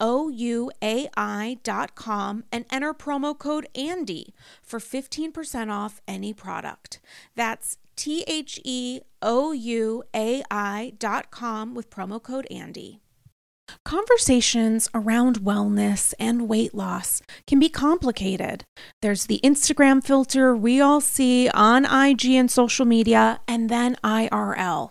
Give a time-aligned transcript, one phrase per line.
[0.00, 1.54] ouai.com
[2.52, 7.00] and enter promo code ANDY for 15% off any product.
[7.34, 13.00] That's T H E O U A I.com with promo code ANDY.
[13.84, 18.64] Conversations around wellness and weight loss can be complicated.
[19.02, 24.90] There's the Instagram filter we all see on IG and social media, and then IRL.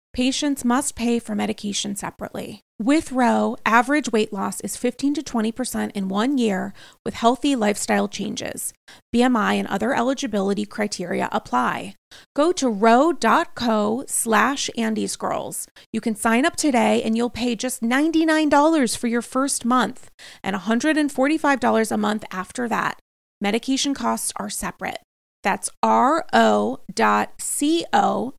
[0.13, 2.59] Patients must pay for medication separately.
[2.77, 6.73] With Ro, average weight loss is 15 to 20% in one year
[7.05, 8.73] with healthy lifestyle changes.
[9.15, 11.95] BMI and other eligibility criteria apply.
[12.35, 15.67] Go to ro.co slash andysgirls.
[15.93, 20.09] You can sign up today and you'll pay just $99 for your first month
[20.43, 22.99] and $145 a month after that.
[23.39, 24.97] Medication costs are separate.
[25.43, 26.77] That's ro.co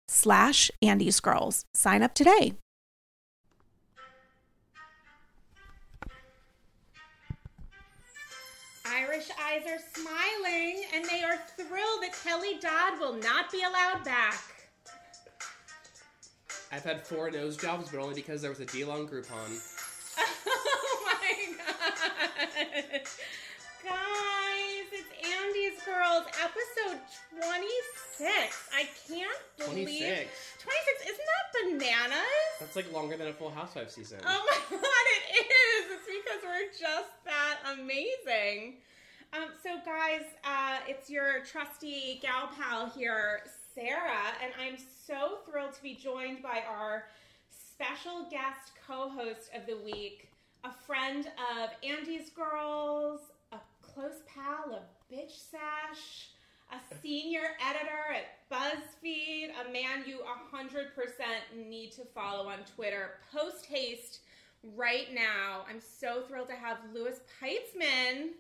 [0.09, 1.65] slash andysgirls.
[1.75, 2.55] Sign up today.
[8.85, 14.05] Irish eyes are smiling and they are thrilled that Kelly Dodd will not be allowed
[14.05, 14.43] back.
[16.71, 19.61] I've had four nose jobs, but only because there was a deal on Groupon.
[20.45, 23.03] Oh my god.
[23.82, 27.00] Guys, it's Andy's Girls, episode
[27.34, 28.70] 26.
[28.72, 30.31] I can't believe 26.
[30.62, 31.03] 26.
[31.03, 32.22] Isn't that bananas?
[32.60, 34.21] That's like longer than a Full Housewives season.
[34.25, 35.91] Oh my god, it is.
[35.98, 38.75] It's because we're just that amazing.
[39.32, 43.41] Um, so, guys, uh, it's your trusty gal pal here,
[43.75, 47.07] Sarah, and I'm so thrilled to be joined by our
[47.51, 50.28] special guest co host of the week,
[50.62, 51.27] a friend
[51.60, 53.21] of Andy's Girls,
[53.94, 56.30] close pal of Bitch Sesh,
[56.71, 60.21] a senior editor at BuzzFeed, a man you
[60.54, 63.18] 100% need to follow on Twitter.
[63.33, 64.21] Post haste
[64.77, 65.65] right now.
[65.68, 68.30] I'm so thrilled to have Louis Peitzman.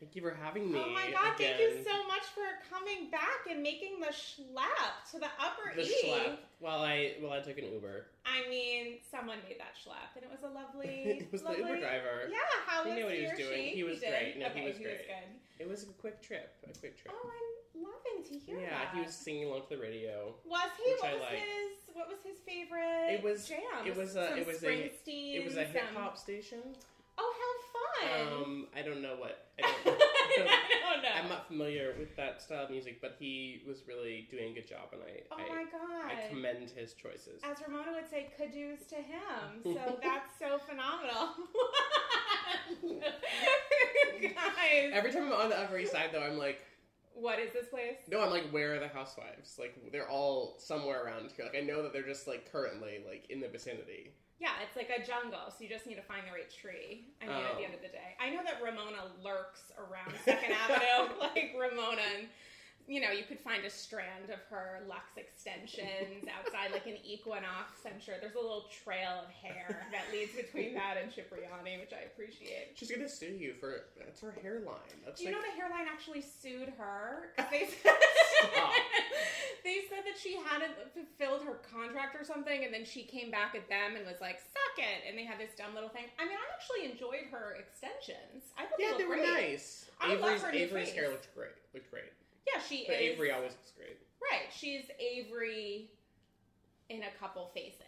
[0.00, 0.78] Thank you for having me.
[0.82, 5.18] Oh my god, thank you so much for coming back and making the schlep to
[5.18, 5.94] the upper The E.
[6.04, 6.36] schlep.
[6.58, 8.06] While I while I took an Uber.
[8.26, 11.22] I mean, someone made that schlep, and it was a lovely.
[11.24, 12.28] It was the lovely, Uber driver.
[12.28, 13.64] Yeah, how He was knew what he was or doing.
[13.70, 13.76] she?
[13.76, 14.10] He was did?
[14.10, 14.38] great.
[14.38, 15.06] No, he okay, was great.
[15.06, 15.28] good.
[15.62, 16.52] It was a quick trip.
[16.68, 17.14] A quick trip.
[17.14, 18.62] Oh, I'm loving to hear that.
[18.62, 18.94] yeah, that.
[18.94, 20.34] he was singing along to the radio.
[20.44, 20.90] Was he?
[20.98, 21.38] What I was like.
[21.38, 21.70] his?
[21.94, 23.86] What the It was jam?
[23.86, 26.58] it was a Some it was a it was a hip hop station.
[27.18, 28.42] Oh, how fun!
[28.42, 29.48] Um, I don't know what.
[29.62, 31.08] I don't, I don't know.
[31.22, 34.68] I'm not familiar with that style of music, but he was really doing a good
[34.68, 36.10] job, and I oh I, my god!
[36.10, 37.40] I commend his choices.
[37.44, 39.62] As Ramona would say, kudos to him.
[39.62, 41.28] So that's so phenomenal.
[44.20, 46.60] Guys, Every time I'm on the Upper East Side, though, I'm like,
[47.14, 47.96] what is this place?
[48.10, 49.56] no, I'm like, where are the housewives?
[49.58, 51.46] Like, they're all somewhere around here.
[51.46, 54.12] Like, I know that they're just like currently like in the vicinity.
[54.40, 57.06] Yeah, it's like a jungle, so you just need to find the right tree.
[57.22, 57.64] I mean, at the Oh.
[57.64, 62.28] end of the day, I know that Ramona lurks around Second Avenue, like Ramona, and
[62.86, 67.80] you know, you could find a strand of her Lux extensions outside, like an Equinox.
[67.86, 71.92] I'm sure there's a little trail of hair that leads between that and Cipriani, which
[71.96, 72.76] I appreciate.
[72.76, 74.76] She's gonna sue you for that's her hairline.
[75.04, 77.32] That's Do you like, know the hairline actually sued her?
[77.50, 78.72] They, Stop.
[79.64, 83.54] they said that she hadn't fulfilled her contract or something, and then she came back
[83.54, 86.04] at them and was like, "Suck it!" And they had this dumb little thing.
[86.18, 88.50] I mean, I actually enjoyed her extensions.
[88.58, 89.54] I thought yeah, they, they were great.
[89.54, 89.86] nice.
[90.00, 90.96] I love Avery's her Avery's face.
[90.96, 91.54] hair looked great.
[91.72, 92.10] Looked great.
[92.46, 93.12] Yeah, she But is.
[93.12, 93.98] Avery always looks great.
[94.20, 95.90] Right, she's Avery
[96.88, 97.80] in a couple faces.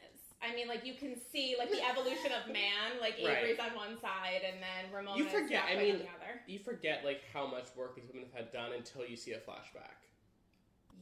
[0.42, 3.00] I mean, like you can see like the evolution of man.
[3.00, 3.38] Like Right.
[3.38, 5.16] Avery's on one side, and then Ramona.
[5.18, 6.40] You forget, I on mean- the other.
[6.46, 9.38] You forget like how much work these women have had done until you see a
[9.38, 9.96] flashback,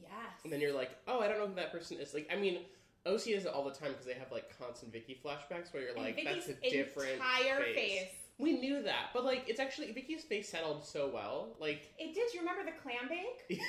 [0.01, 0.11] Yes.
[0.43, 2.13] and then you're like, oh, I don't know who that person is.
[2.13, 2.59] Like, I mean,
[3.05, 5.95] OC does it all the time because they have like constant Vicki flashbacks where you're
[5.95, 7.75] like, that's a different entire face.
[7.75, 8.11] face.
[8.37, 11.55] We knew that, but like, it's actually Vicki's face settled so well.
[11.59, 12.33] Like It did.
[12.33, 13.61] You remember the clam bake?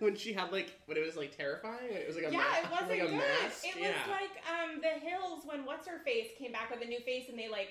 [0.00, 2.58] when she had like when it was like terrifying, it was like a yeah, ma-
[2.68, 3.12] it wasn't like good.
[3.12, 3.64] mask.
[3.64, 3.88] It yeah.
[3.88, 7.28] was like um, the Hills when what's her face came back with a new face,
[7.30, 7.68] and they like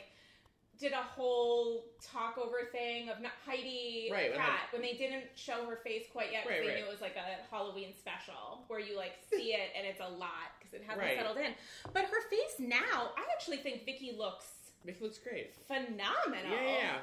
[0.79, 5.25] did a whole talk over thing of not Heidi Right, when Pratt when they didn't
[5.35, 6.45] show her face quite yet.
[6.49, 6.77] Right, they right.
[6.79, 10.09] knew it was like a Halloween special where you like see it and it's a
[10.17, 11.15] lot because it hasn't Right.
[11.15, 11.53] settled in.
[11.93, 14.47] But her face now, I actually think Vicki looks
[14.85, 15.53] Vicki looks great.
[15.67, 16.51] phenomenal.
[16.51, 16.95] Yeah, yeah.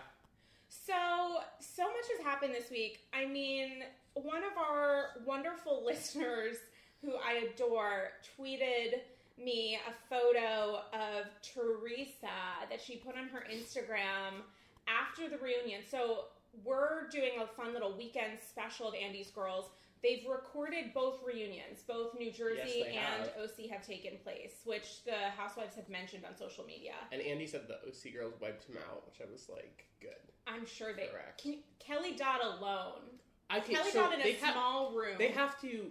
[0.68, 3.00] So, so much has happened this week.
[3.12, 3.82] I mean,
[4.14, 6.56] one of our wonderful listeners
[7.02, 9.00] who I adore tweeted
[9.42, 12.28] me a photo of Teresa
[12.68, 14.42] that she put on her Instagram
[14.86, 15.80] after the reunion.
[15.90, 16.24] So,
[16.64, 19.66] we're doing a fun little weekend special of Andy's Girls.
[20.02, 23.30] They've recorded both reunions, both New Jersey they and.
[23.42, 26.94] OC have taken place, which the housewives have mentioned on social media.
[27.12, 30.10] And Andy said the OC girls wiped him out, which I was like, good.
[30.46, 31.42] I'm sure they Correct.
[31.42, 33.02] Can, Kelly Dodd alone.
[33.50, 34.02] I think Kelly so.
[34.04, 35.16] Dodd in they a have small room.
[35.18, 35.90] they have to.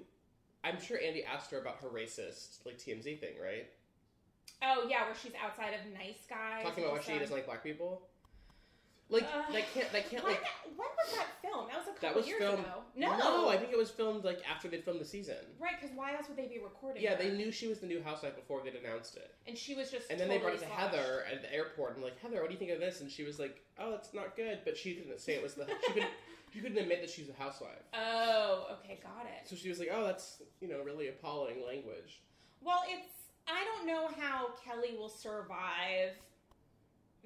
[0.64, 3.68] I'm sure Andy asked her about her racist like TMZ thing, right?
[4.62, 6.64] Oh yeah, where she's outside of Nice Guys.
[6.64, 8.09] Talking about why she doesn't like black people.
[9.12, 11.68] Like Uh, that can't that can't When, like when was that film?
[11.68, 12.60] That was a couple that was years filmed.
[12.60, 12.84] ago.
[12.96, 15.38] No, no, I think it was filmed like after they filmed the season.
[15.60, 17.02] right because why else would they be recording?
[17.02, 17.24] Yeah, her?
[17.24, 19.34] they knew she was the new housewife before they'd announced it.
[19.48, 20.12] and she was just.
[20.12, 20.80] And then they brought it to sloshed.
[20.80, 23.02] Heather at the airport and like, Heather, what do you think of this?
[23.02, 24.60] And she was like, Oh, it's not good.
[24.64, 26.12] But she couldn't say it was the she couldn't
[26.54, 27.82] she couldn't admit that she's a housewife.
[27.96, 29.48] Oh, okay, got it.
[29.50, 32.22] So she was like, Oh, that's you know really appalling language.
[32.62, 33.14] Well, it's.
[33.48, 36.12] I don't know how Kelly will survive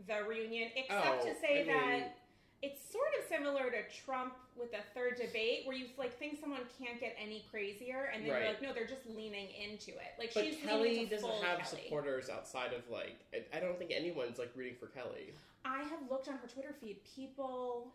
[0.08, 2.18] the reunion, except Oh, to say I mean- that
[2.62, 6.62] it's sort of similar to Trump with the third debate, where you like think someone
[6.80, 8.40] can't get any crazier, and then Right.
[8.44, 10.14] you're like, no, they're just leaning into it.
[10.18, 11.84] Like But she's Kelly doesn't have Kelly.
[11.84, 15.34] supporters outside of like I- I don't think anyone's like rooting for Kelly.
[15.66, 17.04] I have looked on her Twitter feed.
[17.16, 17.94] People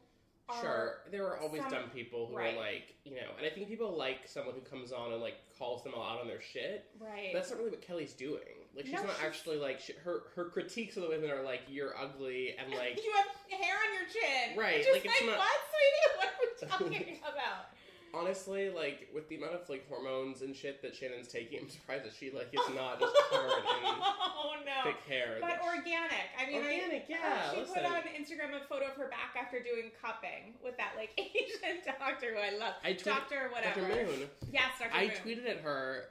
[0.50, 2.54] are Sure, there are always some- dumb people who right.
[2.54, 5.36] are like, you know, and I think people like someone who comes on and like
[5.58, 6.84] calls them all out on their shit.
[6.98, 7.30] right.
[7.32, 8.66] But that's not really what Kelly's doing.
[8.78, 11.42] Like, she's No, not she's- actually like she, her her critiques of the women are
[11.42, 13.26] like, you're ugly and like, you have
[13.60, 16.06] hair on your chin, Right, Just like, it's not- what, sweetie?
[16.16, 17.74] What are we talking about?
[18.14, 22.04] honestly, like with the amount of like hormones and shit that Shannon's taking, I'm surprised
[22.04, 24.82] that she like is not just covered in oh no.
[24.84, 25.36] thick hair.
[25.42, 26.26] But organic.
[26.40, 27.74] I mean, Organic, I, yeah, She listen.
[27.74, 31.82] put on Instagram a photo of her back after doing cupping with that like Asian
[31.84, 33.80] doctor who I love, I tweet- Doctor whatever.
[33.82, 34.06] Dr.
[34.06, 34.28] Moon.
[34.52, 36.04] Yes, Doctor I tweeted at her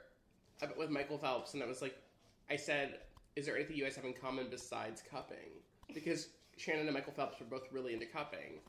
[0.78, 1.96] with Michael Phelps, and I was like,
[2.50, 3.00] I said,
[3.36, 5.62] "Is there anything you guys have in common besides cupping?"
[5.94, 8.60] Because Shannon and Michael Phelps were both really into cupping.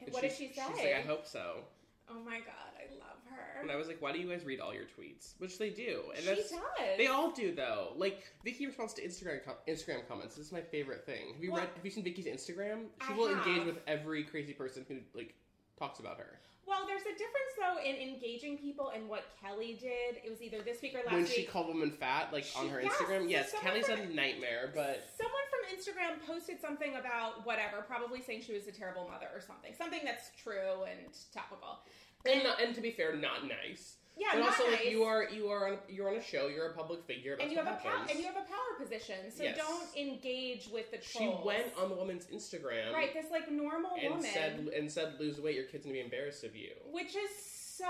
[0.00, 0.62] And what did she say?
[0.68, 1.64] She's like, "I hope so."
[2.10, 3.60] Oh my god, I love her.
[3.60, 6.04] And I was like, "Why do you guys read all your tweets?" Which they do,
[6.16, 6.52] and she does.
[6.96, 7.92] they all do though.
[7.96, 10.36] Like Vicki responds to Instagram com- Instagram comments.
[10.36, 11.34] This is my favorite thing.
[11.34, 11.70] Have you Well- read?
[11.76, 12.86] Have you seen Vicki's Instagram?
[13.06, 15.34] She I will engage with every crazy person who like
[15.78, 16.40] talks about her.
[16.68, 20.20] Well, there's a difference though in engaging people and what Kelly did.
[20.22, 21.30] It was either this week or last when week.
[21.30, 23.30] When she called women fat, like on her yes, Instagram.
[23.30, 28.42] Yes, Kelly's from- a nightmare, but Someone from Instagram posted something about whatever, probably saying
[28.42, 29.72] she was a terrible mother or something.
[29.76, 31.80] Something that's true and topical.
[32.26, 33.96] and, not, and to be fair, not nice.
[34.18, 34.80] Yeah, but not also nice.
[34.80, 36.48] like you are you are on, you're on a show.
[36.48, 37.36] You're a public figure.
[37.40, 38.10] And you have what a power, happens.
[38.10, 39.56] and you have a power position, so Yes.
[39.56, 41.36] don't engage with the Trolls.
[41.40, 45.14] she went on the woman's Instagram right this like normal and woman, said and said
[45.20, 45.54] lose weight.
[45.54, 46.70] Your kid's gonna be embarrassed of you.
[46.90, 47.86] which is so.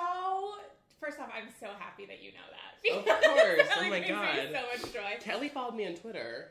[1.01, 2.99] First off, I'm so happy that you know that.
[2.99, 3.69] Of course.
[3.79, 4.49] Oh my God.
[4.53, 5.17] so much joy.
[5.21, 6.49] Kelly followed me on Twitter.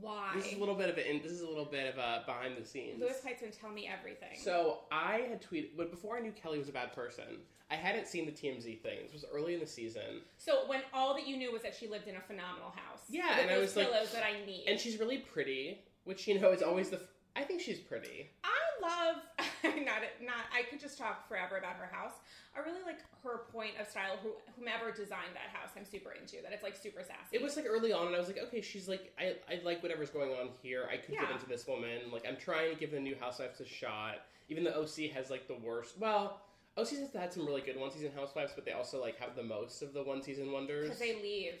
[0.00, 0.32] Why?
[0.34, 2.56] This is a little bit of a this is a little bit of a behind
[2.56, 3.00] the scenes.
[3.00, 4.36] Louis Peitzman, tell me everything.
[4.42, 7.38] So I had tweeted, but before I knew Kelly was a bad person,
[7.70, 8.98] I hadn't seen the TMZ thing.
[9.04, 11.86] This was early in the season, So when all that you knew was that she
[11.86, 13.02] lived in a phenomenal house.
[13.10, 14.64] Yeah, and I was like- that I need.
[14.66, 16.96] and she's really pretty, which you know is always the.
[16.96, 17.02] f-
[17.36, 18.30] I think she's pretty.
[18.42, 18.48] I
[18.82, 19.16] love
[19.64, 20.44] not not.
[20.52, 22.14] I could just talk forever about her house.
[22.56, 24.16] I really like her point of style.
[24.22, 26.36] Who, whomever designed that house, I'm super into.
[26.42, 27.18] That it's like super sassy.
[27.32, 29.82] It was like early on, and I was like, okay, she's like, I, I like
[29.82, 30.88] whatever's going on here.
[30.90, 32.10] I could get into this woman.
[32.12, 34.22] Like, I'm trying to give the new Housewives a shot.
[34.48, 35.98] Even though OC has like the worst.
[35.98, 36.40] Well,
[36.78, 39.42] OC has had some really good one season Housewives, but they also like have the
[39.42, 40.84] most of the one season wonders.
[40.84, 41.54] because they leave.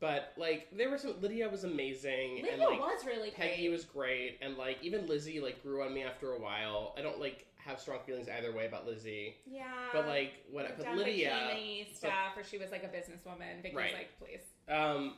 [0.00, 1.20] But like, there were some.
[1.20, 3.70] Lydia was amazing, Lydia and like was really Peggy great.
[3.70, 6.94] was great, and like even Lizzie like grew on me after a while.
[6.98, 9.64] I don't like have strong feelings either way about Lizzie, yeah.
[9.92, 10.66] but like what?
[10.76, 13.62] They've But Lydia, stuff, or she was like a businesswoman.
[13.62, 13.94] Vicki's Right.
[13.94, 14.40] like, please.
[14.68, 15.14] Um,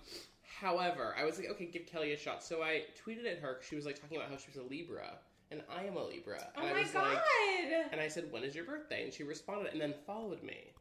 [0.61, 2.42] however, I was like, okay, give Kelly a shot.
[2.42, 3.61] So I tweeted at her.
[3.66, 5.18] She was like talking about how she was a Libra,
[5.54, 6.38] and I am a Libra.
[6.56, 7.12] Oh and I my was god.
[7.14, 9.04] like, and I said, when is your birthday?
[9.04, 10.73] And she responded, and then followed me.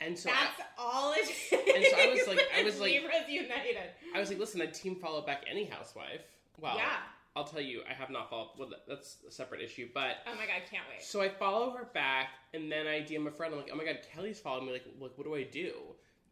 [0.00, 1.30] And so I, That's all it is.
[1.52, 3.76] And so I was like- I was like- Libras United.
[4.14, 6.22] I was like, listen, I team follow back any housewife.
[6.60, 6.96] Well, yeah.
[7.36, 8.50] I'll tell you, I have not followed.
[8.58, 10.18] Well, that's a separate issue, but.
[10.26, 11.02] Oh my god, can't wait.
[11.02, 13.52] So I follow her back, and then I DM a friend.
[13.54, 14.72] I'm like, "Oh my god, Kelly's following me.
[14.74, 15.72] Like, like, what do I do?"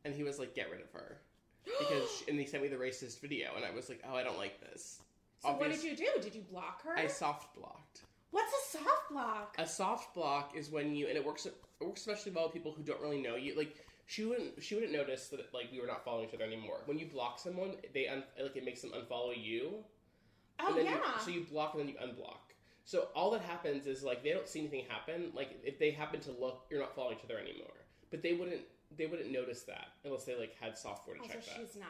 [0.04, 1.18] And he was like, "Get rid of her,"
[1.80, 4.38] because and he sent me the racist video, and I was like, "Oh, I don't
[4.38, 5.00] like this."
[5.42, 6.06] So what did you do?
[6.20, 6.96] Did you block her?
[6.96, 8.02] I soft blocked.
[8.30, 9.54] What's a soft block?
[9.58, 11.46] A soft block is when you, and it works.
[11.46, 13.56] It works especially well with people who don't really know you.
[13.56, 13.74] Like
[14.06, 16.78] she wouldn't, she wouldn't notice that like we were not following each other anymore.
[16.86, 19.84] When you block someone, they un, like it makes them unfollow you.
[20.60, 20.92] Oh yeah.
[20.94, 22.38] You, so you block and then you unblock.
[22.84, 25.32] So all that happens is like they don't see anything happen.
[25.34, 27.74] Like if they happen to look, you're not following each other anymore.
[28.10, 28.62] But they wouldn't
[28.96, 31.56] they wouldn't notice that unless they like had software to also, check that.
[31.58, 31.88] she's not.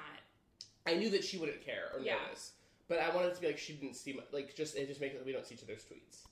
[0.87, 2.17] I knew that she wouldn't care or Yeah.
[2.27, 2.53] notice,
[2.93, 5.01] but I wanted it to be like she didn't see my, like just it just
[5.01, 6.27] makes it that we don't see each other's tweets.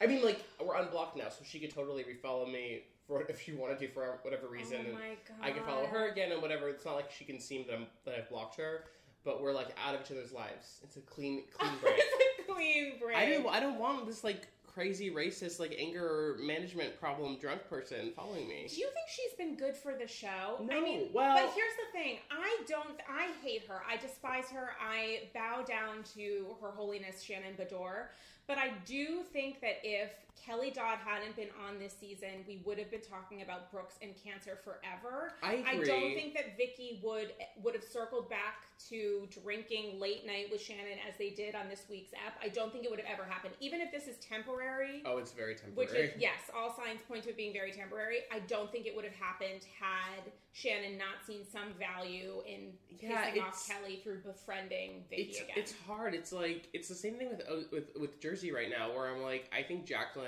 [0.00, 3.52] I mean, like we're unblocked now, so she could totally refollow me for if she
[3.52, 4.84] wanted to for whatever reason.
[4.90, 5.36] oh my god.
[5.40, 6.68] I can follow her again and whatever.
[6.68, 8.86] It's not like she can see that I'm that I've blocked her,
[9.24, 10.80] but we're like out of each other's lives.
[10.82, 11.94] It's a clean clean break.
[11.96, 13.16] it's a clean break.
[13.16, 13.46] I didn't.
[13.46, 18.66] I don't want this like crazy racist like anger management problem drunk person following me.
[18.68, 20.58] Do you think she's been good for the show?
[20.62, 23.00] No, I mean, well- but here's the thing: I don't.
[23.08, 23.82] I hate her.
[23.88, 24.72] I despise her.
[24.78, 28.08] I bow down to Her Holiness Shannon Beador.
[28.46, 30.10] But I do think that if
[30.44, 34.12] Kelly Dodd hadn't been on this season, we would have been talking about Brooks and
[34.22, 35.32] cancer forever.
[35.42, 40.48] I I don't think that Vicki would would have circled back to drinking late night
[40.52, 42.34] with Shannon as they did on this week's app.
[42.42, 43.54] I don't think it would have ever happened.
[43.60, 45.88] Even if this is temporary, Oh, it's very temporary.
[45.88, 48.18] which is yes, all signs point to it being very temporary.
[48.30, 53.30] I don't think it would have happened had Shannon not seen some value in Yeah,
[53.30, 55.54] pissing off Kelly through befriending Vicki it's again.
[55.56, 56.14] it's hard.
[56.14, 59.50] It's like it's the same thing with with with Jersey right now, where I'm like,
[59.56, 60.25] I think Jacqueline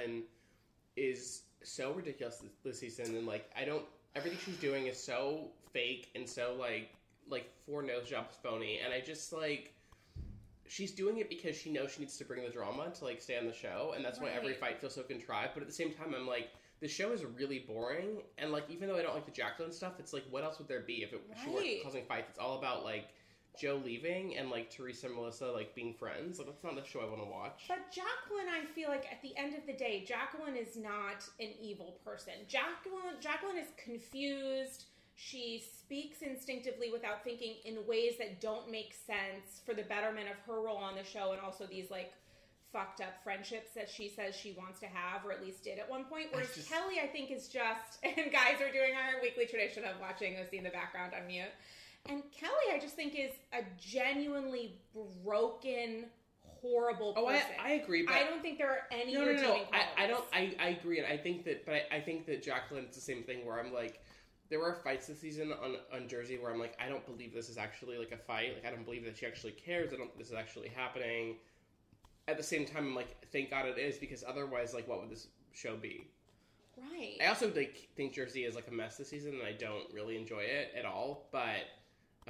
[0.97, 6.09] is so ridiculous this, season, and like I don't everything she's doing is so fake
[6.15, 6.91] and so like
[7.29, 9.75] like four nose jobs phony, and I just like.
[10.71, 13.39] She's doing it because she knows she needs to bring the drama to like stay
[13.39, 15.53] on the show, and that's why every fight feels so contrived.
[15.55, 16.51] But at the same time, I'm like,
[16.81, 19.95] the show is really boring, and like even though I don't like the Jacqueline stuff,
[19.99, 22.29] it's like what else would there be if it she weren't causing fights?
[22.29, 23.09] It's all about like
[23.61, 26.39] Joe leaving and like Teresa and Melissa like being friends.
[26.39, 27.65] Like that's not the show I want to watch.
[27.69, 31.51] But Jacqueline, I feel like at the end of the day, Jacqueline is not an
[31.61, 32.35] evil person.
[32.47, 34.85] Jacqueline, Jacqueline is confused.
[35.17, 40.37] She speaks instinctively without thinking in ways that don't make sense for the betterment of
[40.47, 42.13] her role on the show and also these like
[42.73, 45.91] fucked up friendships that she says she wants to have or at least did at
[45.91, 46.29] one point.
[46.31, 50.01] Whereas just- Kelly, I think, is just and guys are doing our weekly tradition of
[50.01, 51.51] watching OC in the background on mute.
[52.07, 54.79] And Kelly, I just think is a genuinely
[55.25, 56.07] broken,
[56.43, 57.49] horrible Oh, I, person.
[57.63, 59.65] I agree, but I don't think there are any no, no, no, no.
[59.73, 60.25] I, I don't.
[60.33, 63.03] I, I agree, and I think that, but I, I think that Jacqueline it's the
[63.03, 64.03] same thing where I'm like,
[64.49, 67.49] there were fights this season on on Jersey where I'm like, I don't believe this
[67.51, 68.55] is actually like a fight.
[68.55, 69.93] Like I don't believe that she actually cares.
[69.93, 70.07] I don't.
[70.07, 71.37] think This is actually happening.
[72.27, 75.11] At the same time, I'm like, thank God it is because otherwise, like, what would
[75.11, 76.09] this show be?
[76.77, 77.17] Right.
[77.23, 80.17] I also like think Jersey is like a mess this season, and I don't really
[80.17, 81.29] enjoy it at all.
[81.33, 81.67] But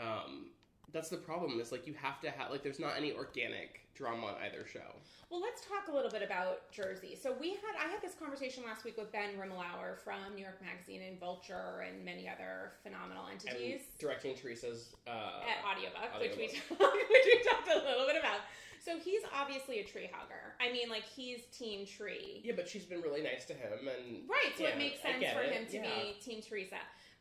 [0.00, 0.46] um,
[0.92, 1.60] that's the problem.
[1.60, 4.94] Is like you have to have like there's not any organic drama on either show.
[5.30, 7.18] Well, let's talk a little bit about Jersey.
[7.20, 10.58] So we had I had this conversation last week with Ben Rimalower from New York
[10.64, 16.36] Magazine and Vulture and many other phenomenal And entities directing Teresa's uh, at Audiobook, which
[16.38, 16.78] we Audiobook.
[16.78, 18.40] talked, which we talked a little bit about.
[18.80, 20.54] So he's obviously a tree hugger.
[20.60, 22.40] I mean, like he's Team Tree.
[22.44, 25.22] yeah, but she's been really nice to him and Right, so Yeah, it makes sense
[25.34, 25.82] for it, him to yeah.
[25.82, 26.76] be Team Teresa.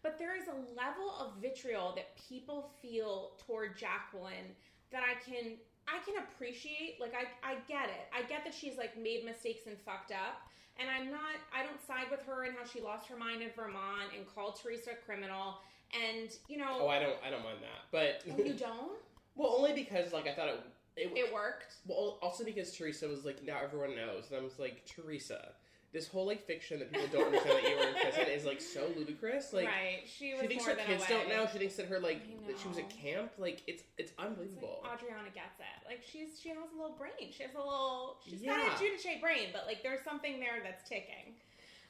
[0.08, 4.56] But there is a level of vitriol that people feel toward Jacqueline
[4.94, 6.96] that I can I can appreciate.
[7.02, 8.08] Like I I get it.
[8.16, 10.48] I get that she's like made mistakes and fucked up.
[10.80, 13.50] And I'm not I don't side with her in how she lost her mind in
[13.54, 15.56] Vermont and called Teresa a criminal.
[15.92, 17.92] And you know Oh, I don't I don't mind that.
[17.92, 18.96] But Oh, you don't?
[19.36, 20.60] well, only because like I thought it
[20.96, 21.76] it, It worked.
[21.86, 25.50] well also because Teresa was like now everyone knows and I was like Teresa,
[25.94, 28.60] this whole like fiction that people don't understand that you were in prison is like
[28.62, 29.54] so ludicrous.
[29.54, 30.00] Like right.
[30.06, 31.48] She was she thinks more her than kids don't know.
[31.52, 33.32] She thinks that her like that she was at camp.
[33.38, 34.84] Like it's it's It's like unbelievable.
[34.86, 35.80] Adriana gets it.
[35.88, 37.32] Like she's she has a little brain.
[37.32, 38.58] She has a little she's Yeah.
[38.68, 41.34] got a Giudice brain, but like there's something there that's ticking.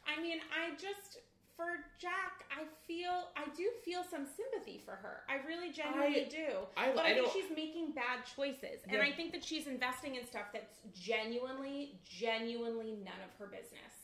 [0.07, 1.19] I mean, I just
[1.57, 1.65] for
[1.99, 5.23] Jack, I feel I do feel some sympathy for her.
[5.27, 6.47] I really genuinely I- do.
[6.77, 10.15] I- but I, I think she's making bad choices, and I think that she's investing
[10.15, 13.97] in stuff that's genuinely, genuinely none of her business.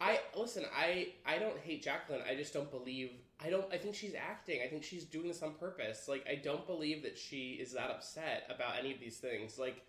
[0.00, 0.64] I listen.
[0.76, 2.22] I I don't hate Jacqueline.
[2.28, 3.10] I just don't believe.
[3.38, 3.72] I don't.
[3.72, 4.60] I think she's acting.
[4.64, 6.08] I think she's doing this on purpose.
[6.08, 9.58] Like I don't believe that she is that upset about any of these things.
[9.58, 9.82] Like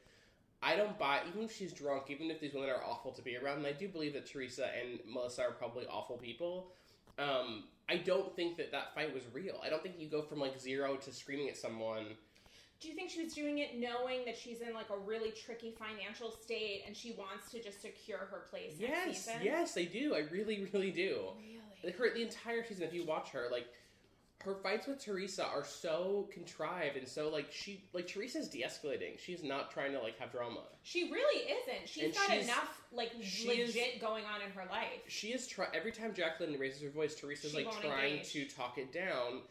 [0.61, 1.21] I don't buy.
[1.29, 3.71] Even if she's drunk, even if these women are awful to be around, and I
[3.71, 6.71] do believe that Teresa and Melissa are probably awful people.
[7.17, 9.61] Um, I don't think that that fight was real.
[9.63, 12.05] I don't think you go from like zero to screaming at someone.
[12.81, 15.71] Do you think she was doing it knowing that she's in like a really tricky
[15.71, 20.13] financial state and she wants to just secure her place Yes, yes, I do.
[20.13, 21.29] I really, really do.
[21.37, 21.93] Really?
[21.93, 23.67] her the entire season if you watch her like
[24.45, 29.43] her fights with Teresa are so contrived and so like she like Teresa's de-escalating she's
[29.43, 31.89] not trying to like have drama She really isn't.
[31.89, 35.01] She's And got she's- enough like legit going on in her life.
[35.07, 38.31] she is try every time Jacqueline raises her voice Teresa's She like trying engage.
[38.33, 39.41] to talk it down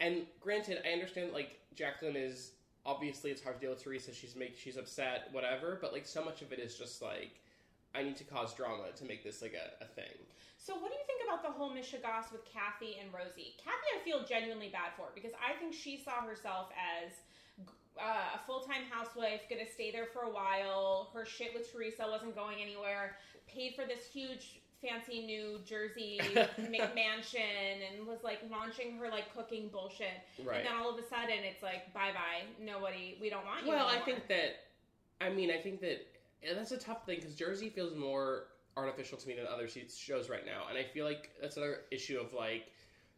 [0.00, 2.52] and granted I understand like Jacqueline is
[2.84, 6.24] obviously it's hard to deal with Teresa she's make she's upset whatever but like so
[6.24, 7.30] much of it is just like
[7.94, 10.12] I need to cause drama to make this like a, a thing
[10.62, 13.58] So what do you think about the whole mishegas with Kathy and Rosie?
[13.58, 17.10] Kathy, I feel genuinely bad for because I think she saw herself as
[17.98, 21.10] uh, a full time housewife, gonna stay there for a while.
[21.12, 23.16] Her shit with Teresa wasn't going anywhere.
[23.48, 26.20] Paid for this huge fancy New Jersey
[26.60, 30.22] McMansion and was like launching her like cooking bullshit.
[30.44, 33.64] right And then all of a sudden it's like bye bye, nobody, we don't want
[33.64, 33.72] you.
[33.72, 34.60] Well, I think that,
[35.20, 36.06] I mean, I think that
[36.48, 38.44] and that's a tough thing because Jersey feels more
[38.76, 42.18] artificial to me than other shows right now, and I feel like that's another issue
[42.20, 42.64] of like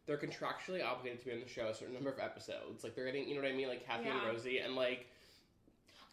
[0.05, 2.83] they're contractually obligated to be on the show a certain number of episodes.
[2.83, 4.17] Like they're getting, you know what I mean, like Kathy Yeah.
[4.19, 5.07] and Rosie, and like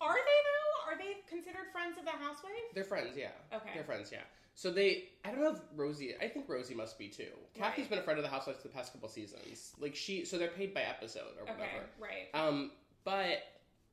[0.00, 0.90] are they though?
[0.92, 2.52] Are they considered friends of the housewife?
[2.74, 3.70] they're friends, yeah, Okay.
[3.74, 4.22] they're friends, yeah.
[4.54, 7.28] So they, I don't know if Rosie, I think Rosie must be too.
[7.54, 7.90] Kathy's Right.
[7.90, 9.72] been a friend of the Housewives for the past couple seasons.
[9.78, 11.84] Like she, so they're paid by episode or Okay, whatever.
[11.98, 12.28] right.
[12.34, 12.70] Um,
[13.04, 13.38] but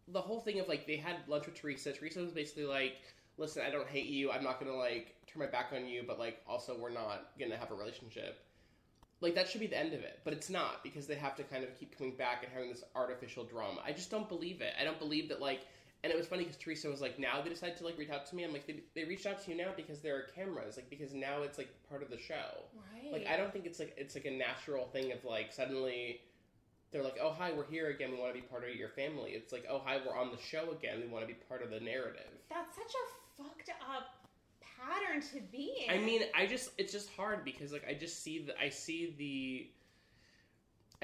[0.09, 1.93] the whole thing of like they had lunch with Teresa.
[1.93, 2.97] Teresa was basically like,
[3.37, 4.31] "Listen, I don't hate you.
[4.31, 7.57] I'm not gonna like turn my back on you, but like also we're not gonna
[7.57, 8.45] have a relationship."
[9.21, 11.43] Like that should be the end of it, but it's not because they have to
[11.43, 13.81] kind of keep coming back and having this artificial drama.
[13.85, 14.73] I just don't believe it.
[14.79, 15.61] I don't believe that like.
[16.01, 18.25] And it was funny because Teresa was like, "Now they decided to like reach out
[18.27, 20.77] to me." I'm like, "They, they reached out to you now because there are cameras,
[20.77, 22.63] like because now it's like part of the show."
[22.93, 23.11] Right.
[23.11, 26.21] Like I don't think it's like it's like a natural thing of like suddenly
[26.91, 28.11] they're like, oh hi, we're here again.
[28.11, 29.31] We want to be part of your family.
[29.31, 31.01] It's like, oh hi, we're on the show again.
[31.01, 32.33] We want to be part of the narrative.
[32.49, 34.18] That's such a fucked up
[34.79, 35.93] pattern to be in.
[35.93, 39.13] I mean, I just it's just hard because like I just see the I see
[39.17, 39.69] the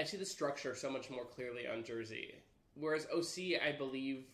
[0.01, 2.35] I see the structure so much more clearly on Jersey.
[2.75, 4.25] Whereas OC, I believe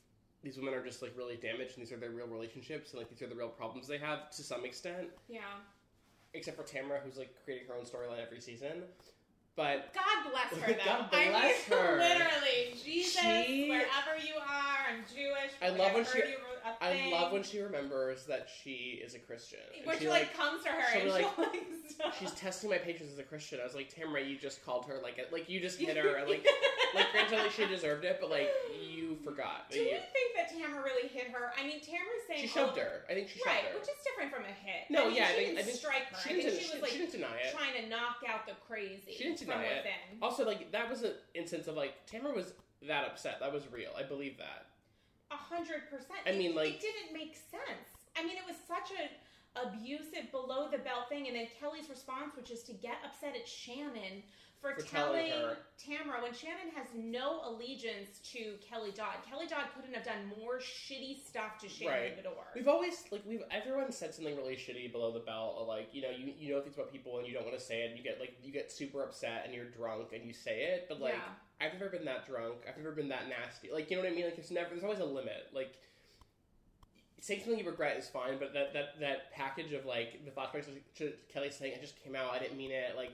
[0.43, 3.09] these women are just like really damaged and these are their real relationships and like
[3.09, 5.09] these are the real problems they have to some extent.
[5.29, 5.41] yeah.
[6.33, 8.83] Except for Tamara, who's like creating her own storyline every season.
[9.55, 10.85] But God bless her, though.
[10.85, 11.97] God I bless mean, her.
[11.97, 15.51] literally, Jesus, She- wherever you are, I'm Jewish.
[15.61, 19.01] I love when she- heard you wrote a I love when she remembers that she
[19.03, 19.59] is a Christian.
[19.77, 21.25] And when she, she like, comes to her and like
[21.89, 22.13] stop.
[22.19, 23.59] she's testing my patience as a Christian.
[23.59, 26.23] I was like, Tamara, you just called her like a, like you just hit her
[26.27, 26.47] like
[26.93, 28.49] like granted like she deserved it, but like
[29.23, 29.69] forgot.
[29.71, 31.53] Do you think that Tamara really hit her?
[31.57, 33.05] I mean, Tamara's saying She shoved oh, her.
[33.09, 33.79] I think she shoved right, her.
[33.79, 34.89] which is different from a hit.
[34.89, 36.17] no, I mean, yeah, she I think didn't I think strike her.
[36.21, 37.55] She didn't, think she was like she didn't deny it.
[37.55, 39.85] trying to knock out the crazy She didn't deny it.
[39.85, 40.19] within.
[40.21, 42.53] Also, like that was an instance of like Tamara was
[42.87, 43.39] that upset.
[43.39, 43.91] That was real.
[43.97, 44.67] I believe that.
[45.31, 46.19] A hundred percent.
[46.27, 47.87] I mean, like- it didn't make sense.
[48.17, 49.07] I mean, it was such a
[49.55, 53.47] abusive, below the belt thing, and then Kelly's response, which is to get upset at
[53.47, 54.23] Shannon
[54.61, 55.57] for, For telling her.
[55.77, 59.15] Tamara when Shannon has no allegiance to Kelly Dodd.
[59.27, 62.17] Kelly Dodd couldn't have done more shitty stuff to Shannon Right.
[62.23, 62.45] Beador.
[62.55, 66.11] We've always like we've everyone said something really shitty below the belt, like you know
[66.11, 67.89] you you know things about people and you don't want to say it.
[67.89, 70.85] And you get like you get super upset and you're drunk and you say it,
[70.87, 71.65] but like Yeah.
[71.65, 72.57] I've never been that drunk.
[72.69, 73.69] I've never been that nasty.
[73.73, 74.25] Like you know what I mean?
[74.25, 75.49] Like there's never there's always a limit.
[75.53, 75.73] Like
[77.19, 80.65] saying something you regret is fine, but that that that package of like the flashbacks
[80.65, 82.95] to to Kelly saying I just came out, I didn't mean it.
[82.95, 83.11] Like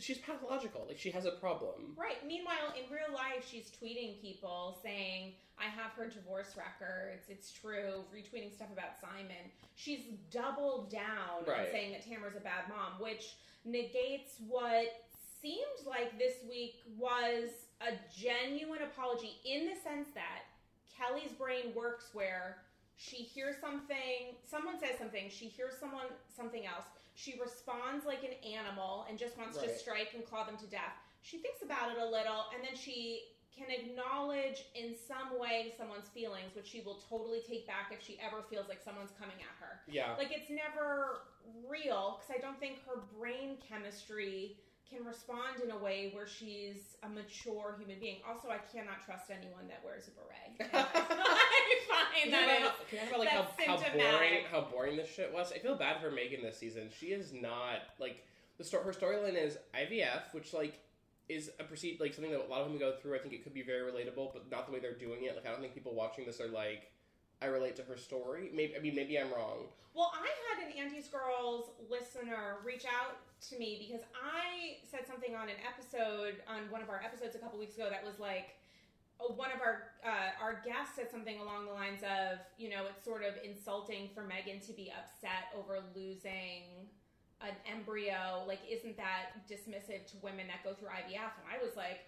[0.00, 0.84] she's pathological.
[0.88, 1.94] Like she has a problem.
[1.96, 2.24] Right.
[2.26, 7.26] Meanwhile, in real life, she's tweeting people saying, I have her divorce records.
[7.28, 8.04] It's true.
[8.14, 9.50] Retweeting stuff about Simon.
[9.76, 11.60] She's doubled down Right.
[11.60, 15.04] on saying that Tamara's a bad mom, which negates what
[15.42, 20.42] seemed like this week was a genuine apology in the sense that
[20.96, 22.58] Kelly's brain works where
[23.00, 26.84] she hears something, someone says something, she hears someone something else.
[27.14, 31.00] She responds like an animal and just wants to strike and claw them to death.
[31.22, 36.08] She thinks about it a little and then she can acknowledge in some way someone's
[36.12, 39.56] feelings, which she will totally take back if she ever feels like someone's coming at
[39.64, 39.80] her.
[39.88, 40.12] Yeah.
[40.18, 41.24] Like it's never
[41.64, 47.00] real because I don't think her brain chemistry can respond in a way where she's
[47.02, 48.20] a mature human being.
[48.28, 50.68] Also, I cannot trust anyone that wears a beret.
[51.92, 52.60] I find that talk is.
[52.66, 55.52] about- can you talk about like how, how boring how boring this shit was?
[55.52, 56.88] I feel bad for Megan this season.
[56.98, 58.24] She is not like
[58.58, 60.78] the sto- her storyline is IVF, which like
[61.28, 63.14] is a proceed like something that a lot of them go through.
[63.14, 65.36] I think it could be very relatable, but not the way they're doing it.
[65.36, 66.90] Like I don't think people watching this are like
[67.42, 68.50] I relate to her story.
[68.54, 69.66] Maybe I mean maybe I'm wrong.
[69.94, 73.16] Well, I had an Andy's Girls listener reach out
[73.48, 77.38] to me because I said something on an episode on one of our episodes a
[77.38, 78.54] couple weeks ago that was like
[79.36, 83.04] one of our uh, our guests said something along the lines of you know it's
[83.04, 86.88] sort of insulting for Megan to be upset over losing
[87.40, 88.44] an embryo.
[88.46, 92.00] Like isn't that dismissive to women that go through IVF and I was like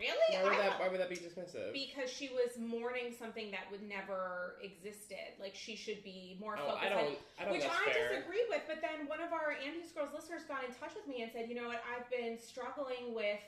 [0.00, 0.30] really?
[0.32, 1.72] Why would that why would that be dismissive?
[1.72, 5.36] because she was mourning something that would never existed.
[5.38, 8.14] Like she should be more oh, focused I don't I don't which I fair.
[8.14, 11.22] disagreed with, but then one of our Andy's Girls listeners got in touch with me
[11.22, 13.42] and said, you know what, I've been struggling with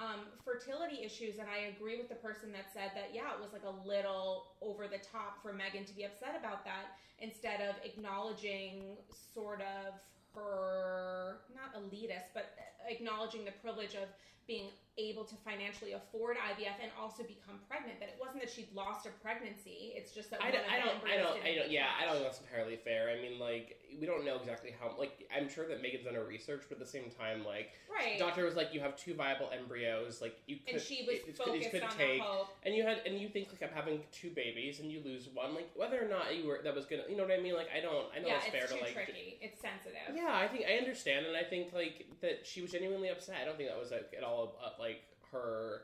[0.00, 3.52] um, fertility issues, and I agree with the person that said that, yeah, it was
[3.52, 7.76] like a little over the top for Megan to be upset about that instead of
[7.84, 10.00] acknowledging sort of
[10.34, 12.54] her, not elitist, but
[12.88, 14.08] acknowledging the privilege of
[14.46, 18.00] being able to financially afford IVF and also become pregnant.
[18.00, 20.98] That it wasn't that she'd lost a pregnancy; it's just that I don't, I don't,
[21.04, 23.08] I don't, I don't, yeah, I don't think that's entirely fair.
[23.10, 26.24] I mean, like, we don't know exactly how, like, I'm sure that Megan's done her
[26.24, 28.18] research, but at the same time, like, Right.
[28.18, 31.36] doctor was like, you have two viable embryos, like, you could, and she was it-
[31.36, 32.48] focused it could on take, the hope.
[32.62, 35.54] and you had, and you think, like, I'm having two babies, and you lose one,
[35.54, 37.54] like, whether or not you were, that was gonna, you know what I mean?
[37.54, 39.38] Like, I don't, I know Yeah, it's fair to, like, tricky.
[39.40, 40.14] It's sensitive.
[40.14, 43.36] yeah, I think, I understand, and I think, like, that she was genuinely upset.
[43.42, 45.82] I don't think that was, like, at all, uh, like, her,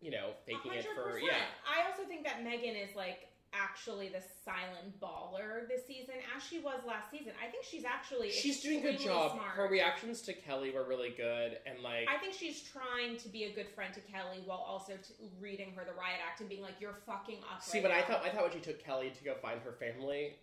[0.00, 1.46] you know, faking it for, yeah.
[1.62, 3.28] I also think that Megan is like
[3.62, 7.32] actually the silent baller this season, as she was last season.
[7.42, 9.32] I think she's actually She's doing a good job.
[9.32, 9.50] Smart.
[9.52, 13.44] Her reactions to Kelly were really good, and, like, I think she's trying to be
[13.44, 16.62] a good friend to Kelly while also t- reading her the riot act and being
[16.62, 19.10] like, "You're fucking up." See, right but I thought I thought when she took Kelly
[19.16, 20.34] to go find her family,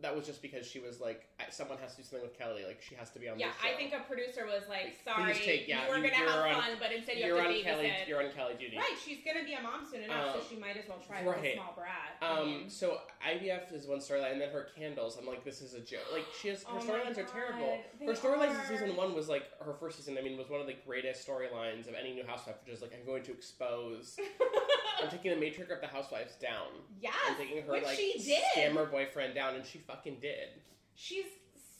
[0.00, 2.64] that was just because she was like, someone has to do something with Kelly.
[2.66, 3.38] Like she has to be on.
[3.38, 6.44] Yeah, I think a producer was like, "Sorry, take- yeah, you were you- gonna have
[6.56, 7.92] on- fun, but instead you you're have on to Kelly.
[8.06, 8.76] You're on Kelly duty.
[8.76, 11.22] Right, she's gonna be a mom soon enough, Um, so she might as well try
[11.22, 12.16] with a small brat.
[12.22, 12.70] I Um.
[12.70, 15.16] So IVF is one storyline, and then her candles.
[15.20, 16.00] I'm like, this is a joke.
[16.12, 17.78] Like she has her Oh storylines are terrible.
[17.98, 20.16] they Her storylines in season one was like her first season.
[20.18, 22.92] I mean, was one of the greatest storylines of any new housewife, which is like
[22.98, 24.16] I'm going to expose.
[25.02, 26.66] I'm taking the matriarch of the housewives down.
[27.00, 28.42] yes, I'm taking her like she did.
[28.56, 30.48] scammer boyfriend down, and she fucking did.
[30.96, 31.24] She's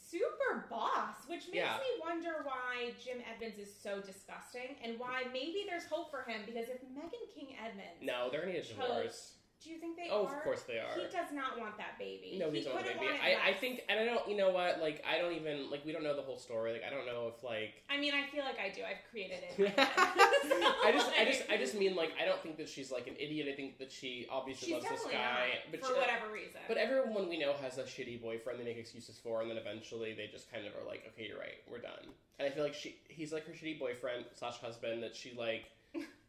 [0.08, 1.76] super boss, which makes Yeah.
[1.78, 6.42] me wonder why Jim Edmonds is so disgusting and why maybe there's hope for him
[6.46, 9.34] because if Megan King Edmonds, No, they're gonna get a divorce.
[9.62, 10.36] Do you think they Oh, are?
[10.36, 10.94] of course they are.
[10.94, 12.36] He does not want that baby.
[12.38, 13.18] No, he not a couldn't baby.
[13.20, 14.80] I, I think, and I don't, you know what?
[14.80, 15.84] Like, I don't even like.
[15.84, 16.72] We don't know the whole story.
[16.72, 17.82] Like, I don't know if like.
[17.90, 18.82] I mean, I feel like I do.
[18.82, 19.68] I've created it.
[19.78, 19.88] head.
[20.84, 23.14] I just, I just, I just mean like, I don't think that she's like an
[23.18, 23.48] idiot.
[23.50, 26.32] I think that she obviously She's loves this guy, not, but for she, uh, whatever
[26.32, 26.60] reason.
[26.68, 30.14] But everyone we know has a shitty boyfriend they make excuses for, and then eventually
[30.14, 32.06] they just kind of are like, okay, you're right, we're done.
[32.38, 35.64] And I feel like she, he's like her shitty boyfriend slash husband that she like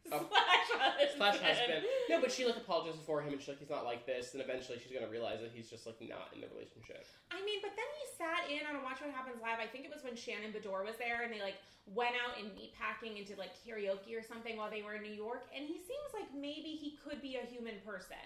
[0.09, 1.09] slash husband.
[1.17, 1.83] slash husband.
[2.09, 4.33] No, but she like apologizes for him, and she's like, he's not like this.
[4.33, 7.05] And eventually she's gonna realize that he's just like not in the relationship.
[7.31, 9.61] I mean, but then he sat in on a Watch What Happens Live.
[9.61, 11.61] I think it was when Shannon Beador was there, and they like
[11.95, 15.03] went out in meat packing and did like karaoke or something while they were in
[15.03, 15.49] New York.
[15.55, 18.21] And he seems like maybe he could be a human person.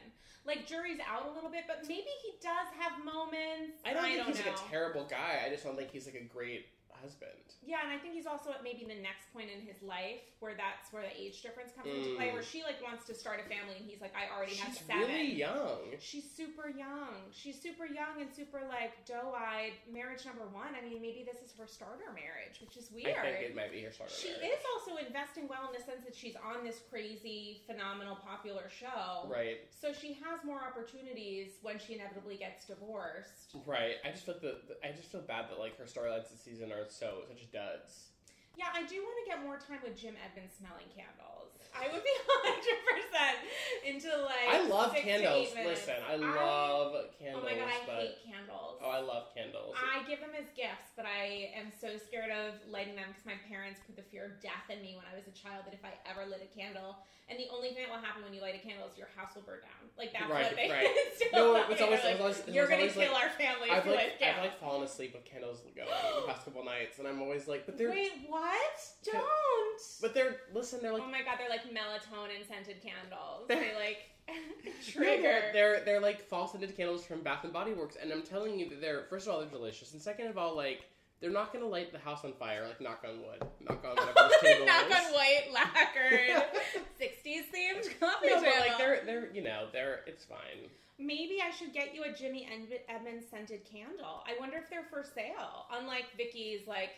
[0.45, 3.79] Like jury's out a little bit, but maybe he does have moments.
[3.85, 4.51] I don't think he's know.
[4.51, 5.39] like a terrible guy.
[5.45, 6.67] I just don't think he's like a great
[7.03, 7.35] husband.
[7.61, 10.55] Yeah, and I think he's also at maybe the next point in his life where
[10.55, 12.31] that's where the age difference comes into play.
[12.31, 12.39] Mm.
[12.39, 14.87] Where she like wants to start a family, and he's like, I already have She's
[14.87, 15.03] seven.
[15.03, 15.99] really young.
[15.99, 17.27] She's super young.
[17.35, 19.75] She's super young and super like doe-eyed.
[19.91, 20.71] Marriage number one.
[20.71, 23.19] I mean, maybe this is her starter marriage, which is weird.
[23.19, 24.15] I think it might be her starter.
[24.15, 24.55] She marriage.
[24.55, 29.27] is also investing well in the sense that she's on this crazy, phenomenal, popular show.
[29.27, 29.59] right.
[29.75, 33.55] So she has more opportunities when she inevitably gets divorced.
[33.65, 33.95] Right.
[34.05, 36.71] I just feel the, the I just feel bad that like her storylines this season
[36.71, 38.13] are so such duds.
[38.55, 41.42] Yeah, I do want to get more time with Jim Edmonds smelling candles.
[41.75, 42.13] I would be
[43.85, 44.47] 100% into like.
[44.49, 45.49] I love candles.
[45.65, 48.77] Listen, I love candles, Oh my god, I but hate candles.
[48.81, 49.75] oh, I love candles.
[49.75, 53.37] I give them as gifts, but I am so scared of lighting them because my
[53.49, 55.83] parents put the fear of death in me when I was a child that if
[55.83, 56.97] I ever lit a candle,
[57.29, 59.31] and the only thing that will happen when you light a candle is your house
[59.35, 59.83] will burn down.
[59.97, 60.87] Like that's Right, what they right.
[61.33, 64.19] No, it's always- They're always- you're gonna always kill like- our family I've like.
[64.21, 67.65] I've like fallen asleep with candles going the past couple nights, and I'm always like,
[67.65, 68.77] but they're Wait, what?
[69.07, 69.23] Don't.
[70.01, 73.47] but they're listen, they're like oh my god, they're like melatonin scented candles.
[73.47, 73.97] They're- they like
[74.65, 75.21] No, trigger.
[75.21, 78.57] they're, they're they're like false scented candles from Bath and Body Works, and I'm telling
[78.57, 80.81] you that they're first of all they're delicious, and second of all like
[81.19, 82.65] they're not gonna light the house on fire.
[82.65, 84.95] Like knock on wood, knock on whatever this table Knock is.
[84.95, 86.43] on white lacquered,
[87.01, 88.59] '60s themed coffee No, but table.
[88.59, 90.69] like they're they're you know they're it's fine.
[90.99, 94.23] Maybe I should get you a Jimmy Ed- Edmonds scented candle.
[94.25, 95.65] I wonder if they're for sale.
[95.73, 96.91] Unlike Vicky's like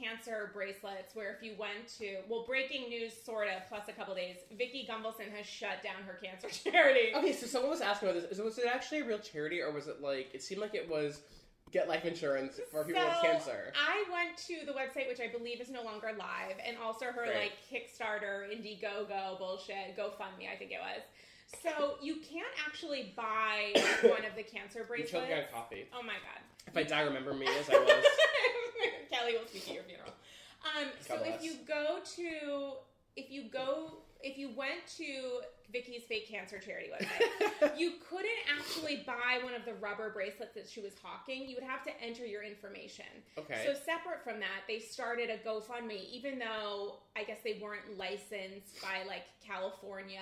[0.00, 4.14] cancer bracelets, where if you went to well, breaking news sort of plus a couple
[4.14, 7.14] days, Vicki Gunvalson has shut down her cancer charity.
[7.14, 8.38] Okay, so someone was asking about this.
[8.38, 11.20] Was it actually a real charity, or was it like it seemed like it was
[11.70, 13.72] get life insurance for people with cancer?
[13.76, 17.24] I went to the website, which I believe is no longer live, and also her
[17.24, 17.34] Great.
[17.34, 21.02] like Kickstarter, Indiegogo bullshit, GoFundMe, I think it was.
[21.62, 25.52] So you can't actually buy one of the cancer I'm choking on bracelets.
[25.52, 25.84] coffee.
[25.94, 26.42] Oh my god.
[26.66, 28.04] If I die, remember me as I was.
[29.18, 30.12] Kelly will speak at your funeral.
[30.64, 32.72] Um, so if you go to,
[33.16, 35.40] if you go, if you went to
[35.72, 38.26] Vicki's fake cancer charity website, you couldn't
[38.58, 41.48] actually buy one of the rubber bracelets that she was hawking.
[41.48, 43.04] You would have to enter your information.
[43.38, 43.62] Okay.
[43.64, 48.82] So separate from that, they started a GoFundMe, even though I guess they weren't licensed
[48.82, 50.20] by like California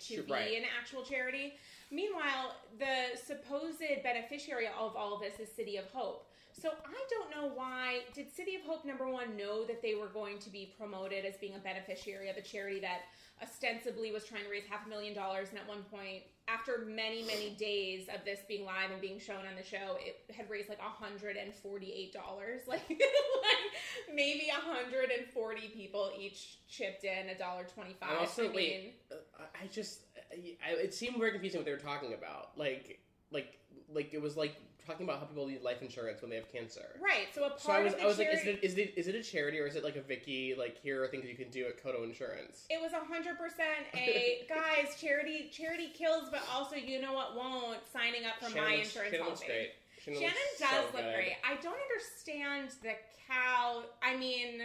[0.00, 0.52] to Sure, be right.
[0.58, 1.54] an actual charity.
[1.90, 6.26] Meanwhile, the supposed beneficiary of all of this is City of Hope.
[6.62, 8.02] So I don't know why.
[8.14, 11.36] Did City of Hope number one know that they were going to be promoted as
[11.36, 13.00] being a beneficiary of a charity that
[13.42, 17.24] ostensibly was trying to raise half a million dollars, and at one point, after many
[17.24, 20.68] many days of this being live and being shown on the show, it had raised
[20.68, 22.60] like hundred and forty eight dollars.
[22.68, 28.10] Like, like maybe hundred and forty people each chipped in a dollar twenty five.
[28.10, 31.72] And also, I mean, wait, uh, I just, I, it seemed very confusing what they
[31.72, 32.50] were talking about.
[32.56, 33.00] Like,
[33.32, 33.58] like,
[33.92, 34.54] like it was like
[34.86, 36.84] talking about how people need life insurance when they have cancer.
[37.00, 37.28] right?
[37.34, 38.88] So a part So I was, of the I was charity, like, is it, is
[38.88, 40.54] it, is it a charity or is it like a Vicki?
[40.58, 42.66] Like, here are things you can do at Coto Insurance.
[42.70, 45.50] It was hundred percent a guys charity.
[45.52, 49.10] Charity kills, but also you know what won't signing up for Shannon my looks- insurance
[49.12, 49.70] Shannon looks great.
[50.04, 51.14] Shannon, Shannon looks does so look good.
[51.14, 51.32] great.
[51.44, 52.94] I don't understand the
[53.28, 53.84] cow.
[54.02, 54.62] I mean,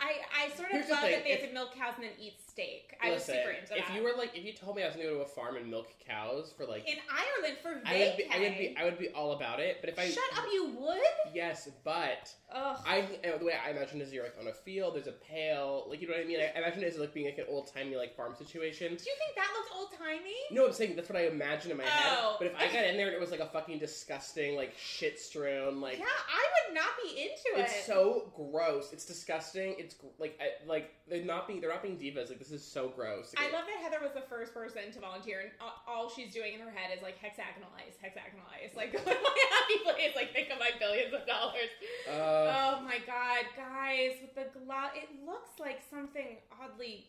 [0.00, 2.12] I I sort of Here's love that they have if- to milk cows and then
[2.20, 2.96] eat steak.
[3.02, 5.08] I was super into if you were like, if you told me I was going
[5.08, 8.16] to go to a farm and milk cows for like, in Ireland for I would
[8.16, 9.78] be, I would be, I would be all about it.
[9.80, 11.34] But if I Shut up, you would.
[11.34, 12.78] yes, but Ugh.
[12.86, 14.94] I uh, the way I imagine is you're like on a field.
[14.94, 16.40] There's a pail, like you know what I mean.
[16.40, 18.88] I, imagine it's like being like an old timey like farm situation.
[18.88, 20.34] Do you think that looks old timey?
[20.50, 22.18] No, I'm saying that's what I imagine in my head.
[22.20, 22.36] Oh.
[22.38, 25.20] But if I got in there and it was like a fucking disgusting, like shit
[25.20, 27.76] strewn, like Yeah, I would not be into it's it.
[27.76, 28.92] It's so gross.
[28.92, 29.76] It's disgusting.
[29.78, 32.28] It's like I, like they're not being they're not being divas.
[32.28, 33.34] Like this is so gross.
[33.36, 35.50] I love that Heather was the first person to volunteer, and
[35.86, 38.74] all she's doing in her head is like hexagonal ice, hexagonal ice.
[38.74, 40.16] Like, go to my happy place.
[40.16, 41.68] Like, think of my billions of dollars.
[42.08, 47.06] Uh, oh my god, guys, with the glove, it looks like something oddly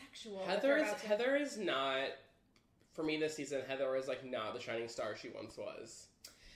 [0.00, 0.42] sexual.
[0.46, 2.08] Heather is to- Heather is not
[2.94, 3.60] for me this season.
[3.68, 6.06] Heather is like not the shining star she once was.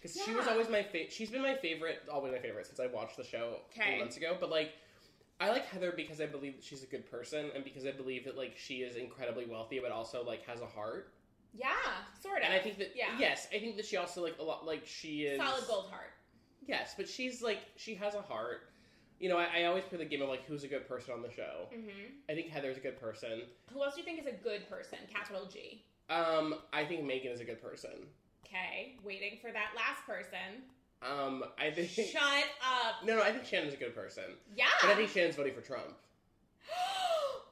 [0.00, 1.12] Because she was always my favorite.
[1.12, 3.98] she's been my favorite, always my favorite since I watched the show Okay.
[3.98, 4.36] months ago.
[4.40, 4.72] But like,
[5.38, 8.24] I like Heather because I believe that she's a good person and because I believe
[8.24, 11.12] that like she is incredibly wealthy, but also like has a heart.
[11.52, 11.68] Yeah,
[12.22, 12.44] sort of.
[12.44, 13.18] And I think that Yeah.
[13.18, 16.12] yes, I think that she also like a lot like she is solid gold heart.
[16.66, 18.70] Yes, but she's like she has a heart.
[19.18, 21.22] You know, I, I always play the game of like who's a good person on
[21.22, 21.68] the show.
[21.70, 23.42] hmm I think Heather's a good person.
[23.72, 24.98] Who else do you think is a good person?
[25.12, 25.84] Capital G.
[26.08, 28.06] Um, I think Megan is a good person.
[28.46, 30.62] Okay, waiting for that last person.
[31.02, 32.22] Um, I think Shut
[32.62, 33.04] up.
[33.04, 34.24] no, no, I think Shannon's a good person,
[34.56, 34.64] Yeah.
[34.80, 35.92] but I think Shannon's voting for Trump.
[36.72, 37.42] How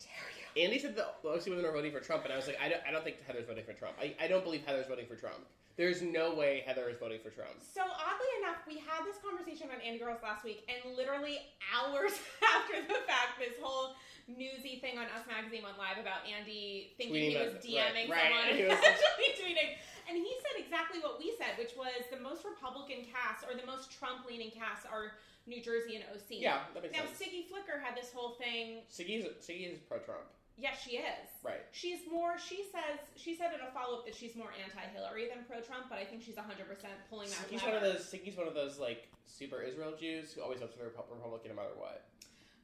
[0.00, 0.62] dare you?
[0.64, 2.82] Andy said that most women are voting for Trump, and I was like, I don't,
[2.86, 3.94] I don't think Heather's voting for Trump.
[4.00, 5.46] I, I don't believe Heather's voting for Trump.
[5.76, 7.56] There's no way Heather is voting for Trump.
[7.62, 11.38] So oddly enough, we had this conversation on Andy Girls last week, and literally
[11.72, 12.12] hours
[12.58, 13.94] after the fact, this whole
[14.28, 18.28] newsy thing on Us Magazine went live about Andy thinking Tweeting he was DMing right,
[18.28, 18.54] someone right.
[18.58, 19.70] He and was- actually tweeting.
[20.08, 23.66] And he said exactly what we said, which was the most Republican cast or the
[23.66, 26.42] most Trump-leaning cast are New Jersey and OC.
[26.42, 27.18] Yeah, that makes Now sense.
[27.18, 28.86] Siggy Flicker had this whole thing.
[28.90, 30.26] Siggy's, Siggy is pro-Trump.
[30.58, 31.26] Yes, she is.
[31.42, 31.64] Right.
[31.72, 32.36] She's more.
[32.38, 35.98] She says she said in a follow up that she's more anti-Hillary than pro-Trump, but
[35.98, 37.48] I think she's 100 percent pulling that.
[37.48, 38.04] Siggy's one of those.
[38.04, 41.56] Siggy's one of those like super Israel Jews who always votes for the Republican no
[41.56, 42.04] matter what.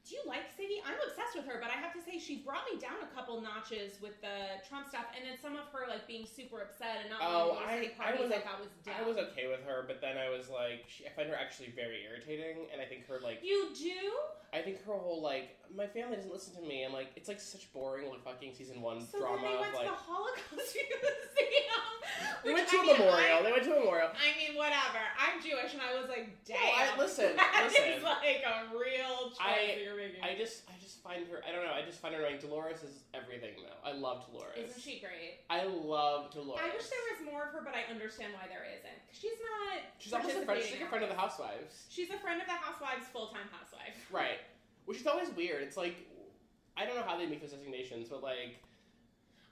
[0.08, 0.80] Do you like Siggy?
[0.88, 3.36] I'm obsessed with her, but I have to say she brought me down a couple
[3.44, 7.10] notches with the Trump stuff, and then some of her like being super upset and
[7.12, 8.70] not Oh, wanting to go to I- I was I o- thought was.
[8.88, 11.76] I was okay with her, but then I was like, she, I find her actually
[11.76, 14.16] very irritating, and I think her like, You do?
[14.56, 17.40] I think her whole like, my family doesn't listen to me, and like, it's like
[17.40, 19.84] such boring like fucking season one So drama then they went of like.
[19.86, 21.02] to the Holocaust Museum.
[22.44, 23.38] They went to I a mean, memorial.
[23.38, 24.10] I- They went to a memorial.
[24.14, 25.02] I mean, whatever.
[25.18, 26.58] I'm Jewish, and I was like, damn.
[26.58, 27.84] I- listen, that listen.
[27.98, 30.22] is like a real choice I- you're making.
[30.22, 31.42] I just, I just find her.
[31.46, 31.74] I don't know.
[31.74, 32.40] I just find her annoying.
[32.40, 33.78] Dolores is everything though.
[33.86, 34.56] I love Dolores.
[34.70, 35.42] Isn't she great?
[35.50, 36.62] I love Dolores.
[36.64, 38.98] I wish there was more of her, but I understand why there isn't.
[39.12, 39.82] She's not.
[39.98, 40.58] She's almost a friend.
[40.62, 41.86] She's like a friend of the Housewives.
[41.92, 43.94] She's a friend of the housewives, full time housewife.
[44.10, 44.38] Right.
[44.88, 45.62] Which is always weird.
[45.62, 45.96] It's like,
[46.74, 48.56] I don't know how they make those designations, but like,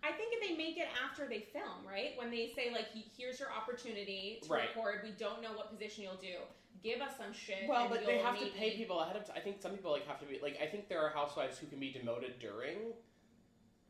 [0.03, 2.12] I think if they make it after they film, right?
[2.16, 2.87] When they say like,
[3.18, 4.68] "Here's your opportunity to Right.
[4.75, 5.03] record.
[5.05, 6.38] We don't know what position you'll do.
[6.83, 9.37] Give us some shit." well, but they have to pay people ahead of time.
[9.37, 10.59] I think some people like have to be like.
[10.62, 12.94] I think there are housewives who can be demoted during.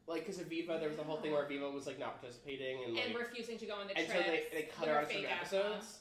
[0.08, 2.94] Like, because Aviva, there was the whole thing where Aviva was like not participating and
[2.94, 4.24] like, and refusing to go on the and trips.
[4.24, 5.98] so they they cut her out of certain episodes.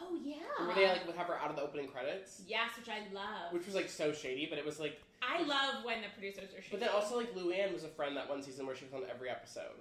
[0.00, 0.36] Oh yeah.
[0.66, 3.52] Where they like would have her out of the opening credits, Yes, which I love.
[3.52, 5.00] which was like so shady, but it was like.
[5.20, 6.62] I love when the producers are.
[6.62, 6.68] Shady.
[6.70, 9.02] But then also like Luann was a friend that one season where she was on
[9.10, 9.74] every episode.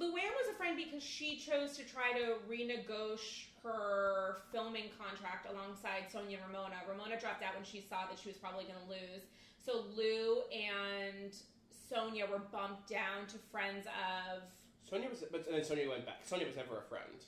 [0.00, 6.04] Luann was a friend because she chose to try to renegotiate her filming contract alongside
[6.12, 6.76] Sonja and Ramona.
[6.88, 9.24] Ramona dropped out when she saw that she was probably going to lose.
[9.58, 11.34] So Lou and
[11.90, 14.42] Sonja were bumped down to friends of
[14.88, 16.22] Sonja was, but then Sonja went back.
[16.28, 17.18] Sonja was never a friend.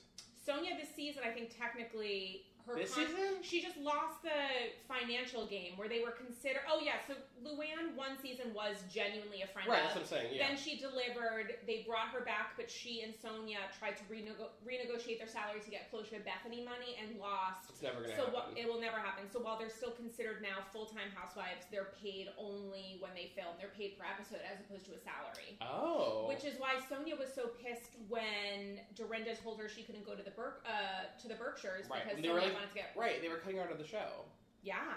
[0.49, 1.21] Sonja this season.
[1.25, 3.43] I think technically her This con- season?
[3.43, 6.61] she just lost the financial game where they were considered.
[6.71, 7.13] Oh yeah, so
[7.49, 9.93] Luann one season was genuinely a friend Right, of.
[9.93, 10.35] that's what I'm saying.
[10.37, 10.47] Yeah.
[10.47, 11.55] Then she delivered.
[11.65, 15.71] They brought her back, but she and Sonja tried to renego- renegotiate their salary to
[15.71, 17.69] get closer to Bethenny money and lost.
[17.69, 18.33] it's never gonna So happen.
[18.33, 19.25] what, it will never happen.
[19.31, 23.55] So while they're still considered now full time housewives, they're paid only when they film.
[23.59, 25.57] They're paid per episode as opposed to a salary.
[25.61, 26.27] oh.
[26.29, 30.23] Which is why Sonja was so pissed when Dorinda told her she couldn't go to
[30.23, 33.21] the Ber- uh, to the Berkshires Right, because they Sonja like- wanted to get right,
[33.21, 34.25] they were cutting her out of the show.
[34.61, 34.93] yeah.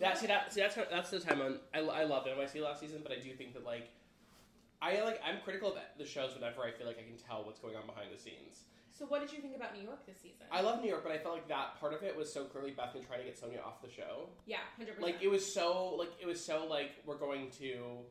[0.00, 3.00] That see that see that's that's the time on I, I loved NYC last season,
[3.02, 3.90] but I do think that like
[4.82, 7.60] I like I'm critical of the shows whenever I feel like I can tell what's
[7.60, 8.64] going on behind the scenes.
[8.92, 10.44] So what did you think about New York this season?
[10.50, 12.72] I love New York, but I felt like that part of it was so clearly
[12.72, 14.28] Bethenny trying to get Sonja off the show.
[14.46, 15.14] yeah, hundred percent.
[15.14, 18.04] Like it was so like it was so like we're going to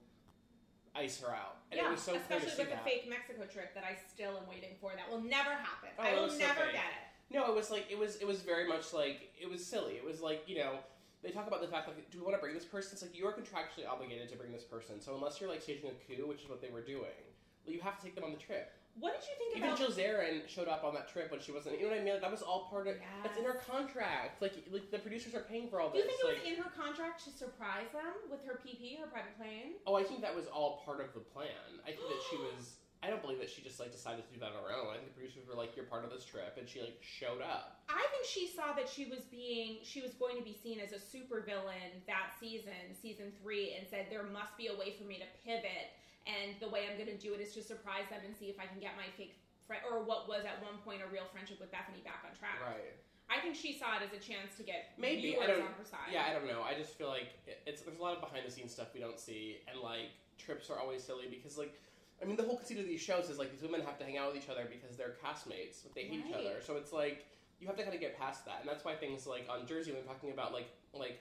[0.95, 2.83] ice her out, and yeah, it was so especially with that.
[2.83, 4.91] the fake Mexico trip that I still am waiting for.
[4.95, 5.89] That will never happen.
[5.97, 7.33] Oh, I will was so never get it.
[7.33, 9.93] No, it was like it was it was very much like it was silly.
[9.93, 10.79] It was like you know
[11.23, 12.91] they talk about the fact like do we want to bring this person?
[12.93, 15.01] It's like you are contractually obligated to bring this person.
[15.01, 17.19] So unless you're like staging a coup, which is what they were doing,
[17.65, 18.71] well, you have to take them on the trip.
[18.99, 19.79] What did you think Even about?
[19.79, 21.79] Jill Zarin showed up on that trip when she wasn't.
[21.79, 22.13] You know what I mean?
[22.19, 22.95] Like, that was all part of.
[23.23, 24.41] It's in her contract.
[24.41, 26.03] Like like the producers are paying for all this.
[26.03, 28.99] do you think it like, was in her contract to surprise them with her PP,
[28.99, 29.79] her private plane?
[29.87, 31.79] oh, I think that was all part of the plan.
[31.83, 32.78] I think that she was.
[32.99, 34.91] I don't believe that she just like decided to do that on her own.
[34.91, 37.39] I think the producers were like, "You're part of this trip," and she like showed
[37.39, 37.79] up.
[37.87, 40.91] I think she saw that she was being she was going to be seen as
[40.91, 45.15] a supervillain that season, season three, and said there must be a way for me
[45.15, 45.95] to pivot,
[46.27, 48.59] and the way I'm going to do it is to surprise them and see if
[48.59, 51.63] I can get my fake friend or what was at one point a real friendship
[51.63, 52.59] with Bethenny back on track.
[52.59, 52.99] Right.
[53.31, 55.71] I think she saw it as a chance to get Maybe I viewers don't.
[55.71, 56.11] on her side.
[56.11, 56.67] Yeah, I don't know.
[56.67, 59.21] I just feel like it's there's a lot of behind the scenes stuff we don't
[59.21, 61.79] see, and like trips are always silly because like.
[62.21, 64.17] I mean, the whole conceit of these shows is like these women have to hang
[64.17, 66.41] out with each other because they're castmates, but they hate each Right.
[66.41, 66.61] other.
[66.65, 67.25] So it's like
[67.59, 69.91] you have to kind of get past that, and that's why things like on Jersey
[69.91, 71.19] when talking about like like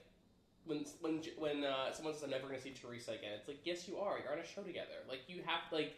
[0.67, 3.61] when when when uh, someone says I'm never going to see Teresa again, it's like
[3.65, 4.19] yes you are.
[4.19, 5.03] You're on a show together.
[5.09, 5.95] Like you have like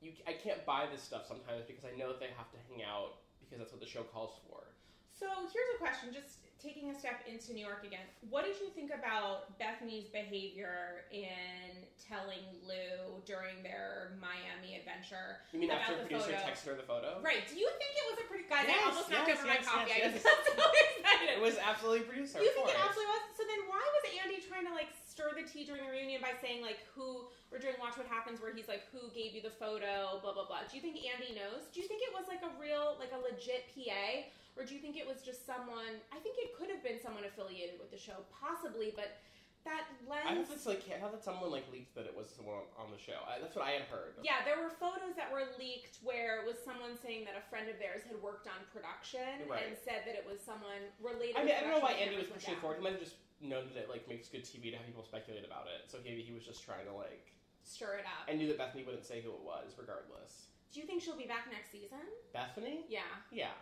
[0.00, 0.12] you.
[0.26, 3.20] I can't buy this stuff sometimes because I know that they have to hang out
[3.40, 4.64] because that's what the show calls for.
[5.12, 8.02] So here's a question, just taking a step into New York again.
[8.28, 15.42] What did you think about Bethenny's behavior in telling Lou during their Miami adventure?
[15.50, 16.46] You mean About after the the producer photo.
[16.46, 17.18] texted her the photo?
[17.18, 17.42] Right.
[17.50, 18.70] Do you think it was a pretty guys?
[18.70, 19.90] Yes, I almost knocked yes, over my yes, coffee.
[19.90, 20.12] yes, I yes.
[20.14, 21.30] was so excited.
[21.34, 22.38] It was absolutely producer.
[22.38, 22.86] you of think it course.
[22.86, 23.22] absolutely was?
[23.34, 26.34] So then why was Andy trying to like stir the tea during the reunion by
[26.38, 29.52] saying like who or during Watch What Happens where he's like who gave you the
[29.52, 30.62] photo, blah blah blah.
[30.70, 31.66] Do you think Andy knows?
[31.74, 34.30] Do you think it was like a real like a legit PA?
[34.52, 37.24] Or do you think it was just someone I think it could have been someone
[37.24, 39.16] affiliated with the show, possibly, but
[39.64, 42.26] that lens I thought that's like I thought that someone like leaked that it was
[42.30, 43.22] someone on the show.
[43.24, 44.18] I, that's what I had heard.
[44.22, 47.70] Yeah, there were photos that were leaked where it was someone saying that a friend
[47.70, 49.70] of theirs had worked on production Right.
[49.70, 51.38] and said that it was someone related.
[51.38, 52.78] I mean, I don't know why Andy was pushing forward.
[52.78, 55.46] He might have just known that it like makes good TV to have people speculate
[55.46, 55.86] about it.
[55.90, 57.30] So maybe he was just trying to like.
[57.62, 58.26] Stir it up.
[58.26, 60.50] I knew that Bethenny wouldn't say who it was, regardless.
[60.74, 62.02] Do you think she'll be back next season?
[62.34, 62.82] Bethenny?
[62.88, 63.06] Yeah.
[63.30, 63.54] Yeah,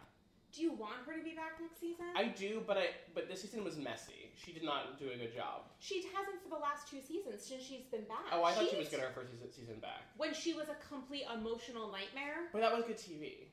[0.53, 2.07] Do you want her to be back next season?
[2.17, 4.35] I do, but I but this season was messy.
[4.35, 5.71] She did not do a good job.
[5.79, 8.27] she hasn't for the last two seasons since she's been back.
[8.33, 10.11] Oh, I thought she was getting her first season, season back.
[10.17, 12.51] When she was a complete emotional nightmare.
[12.53, 13.47] But that was good TV.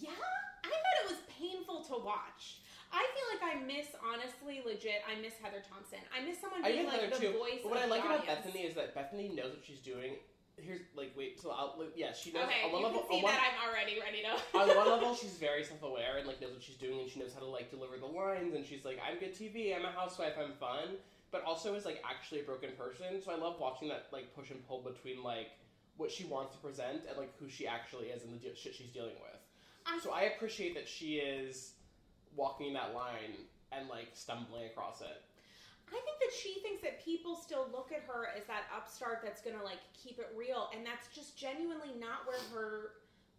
[0.00, 0.14] Yeah,
[0.62, 2.62] I thought it was painful to watch.
[2.92, 5.04] I feel like I miss, honestly, legit.
[5.04, 5.98] I miss Heather Thomson.
[6.08, 7.38] I miss someone I being miss like Heather the too.
[7.38, 7.60] voice.
[7.62, 8.26] But what I like the about.
[8.46, 10.16] Bethenny is that Bethenny knows what she's doing.
[10.60, 13.32] Here's like wait, so I'll yeah she knows Okay, on one level see on one,
[13.32, 14.58] that I'm already ready to.
[14.58, 17.32] on one level she's very self-aware and like knows what she's doing and she knows
[17.32, 20.34] how to like deliver the lines and she's like I'm good TV I'm a housewife
[20.38, 20.96] I'm fun.
[21.30, 23.20] But also is like actually a broken person.
[23.22, 25.50] So I love watching that like push and pull between like
[25.96, 28.74] what she wants to present and like who she actually is and the de- shit
[28.74, 29.40] she's dealing with.
[29.86, 31.72] I- so I appreciate that she is
[32.36, 33.34] walking that line
[33.72, 35.22] and like stumbling across it
[35.88, 39.40] I think that she thinks that people still look at her as that upstart that's
[39.40, 42.92] gonna like keep it real, and that's just genuinely not where her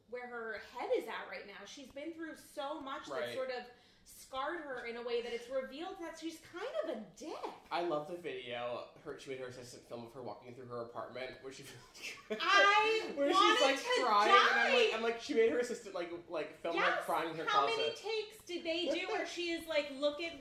[0.10, 1.62] where her head is at right now.
[1.66, 3.62] She's been through so much that sort of
[4.06, 7.54] scarred her in a way that it's revealed that she's kind of a dick.
[7.72, 8.86] I love the video.
[9.04, 11.64] Her she made her assistant film of her walking through her apartment where she
[12.32, 15.96] I where she's like to crying and I'm like, I'm like she made her assistant
[15.96, 17.76] like like film her crying in her How closet.
[17.76, 20.34] How many takes did they do where she is like, look at,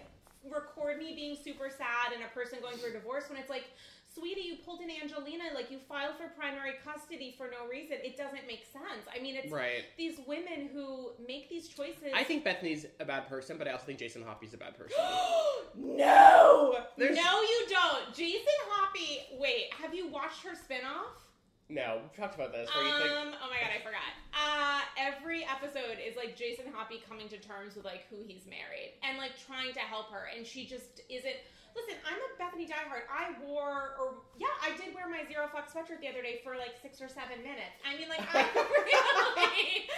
[0.51, 3.65] record me being super sad and a person going through a divorce when it's like,
[4.13, 7.99] sweetie, you pulled an Angelina, like you filed for primary custody for no reason.
[8.03, 9.05] It doesn't make sense.
[9.15, 9.85] I mean, it's Right.
[9.97, 12.13] these women who make these choices.
[12.15, 14.97] I think Bethenny's a bad person, but I also think Jason Hoppy's a bad person.
[15.75, 18.15] no, There's- no, you don't.
[18.15, 19.21] Jason Hoppy.
[19.39, 21.23] Wait, have you watched her spinoff?
[21.69, 22.69] No, we've talked about this.
[22.75, 24.13] Where you think Um, oh my god, I forgot.
[24.33, 28.97] Uh, every episode is like Jason Hoppy coming to terms with like who he's married
[29.05, 31.37] and like trying to help her, and she just isn't.
[31.77, 33.05] Listen, I'm a Bethenny diehard.
[33.13, 36.57] I wore, or yeah, I did wear my zero fuck sweatshirt the other day for
[36.57, 37.77] like six or seven minutes.
[37.85, 39.89] I mean, like I really,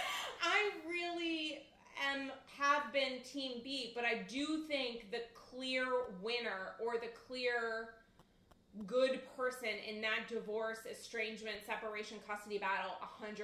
[0.43, 1.63] I really
[2.03, 5.85] am have been Team B, but I do think the clear
[6.21, 7.95] winner or the clear
[8.87, 12.91] good person in that divorce, estrangement, separation, custody battle
[13.21, 13.37] 100%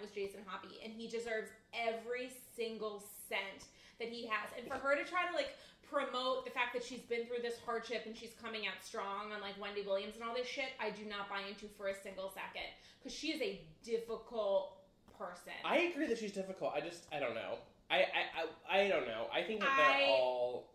[0.00, 0.80] was Jason Hoppy.
[0.82, 3.66] And he deserves every single cent
[3.98, 4.50] that he has.
[4.58, 5.50] And for her to try to like
[5.88, 9.40] promote the fact that she's been through this hardship and she's coming out strong on
[9.40, 12.30] like Wendy Williams and all this shit, I do not buy into for a single
[12.30, 12.66] second.
[12.98, 14.78] Because she is a difficult
[15.18, 15.52] person.
[15.64, 16.72] I agree that she's difficult.
[16.74, 17.58] I just I don't know.
[17.90, 19.26] I I I, I don't know.
[19.32, 20.71] I think that I- they're all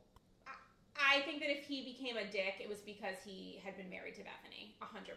[0.98, 4.16] I think that if he became a dick, it was because he had been married
[4.16, 4.74] to Bethenny.
[4.82, 5.14] 100%.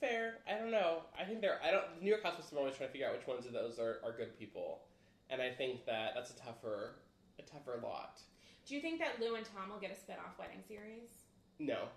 [0.00, 0.38] fair.
[0.48, 1.02] I don't know.
[1.18, 3.26] I think they're I don't New York Housewives are always trying to figure out which
[3.26, 4.82] ones of those are, are good people.
[5.30, 6.96] And I think that that's a tougher
[7.38, 8.20] a tougher lot.
[8.66, 11.08] Do you think that Lou and Tom will get a spin-off wedding series?
[11.58, 11.88] No.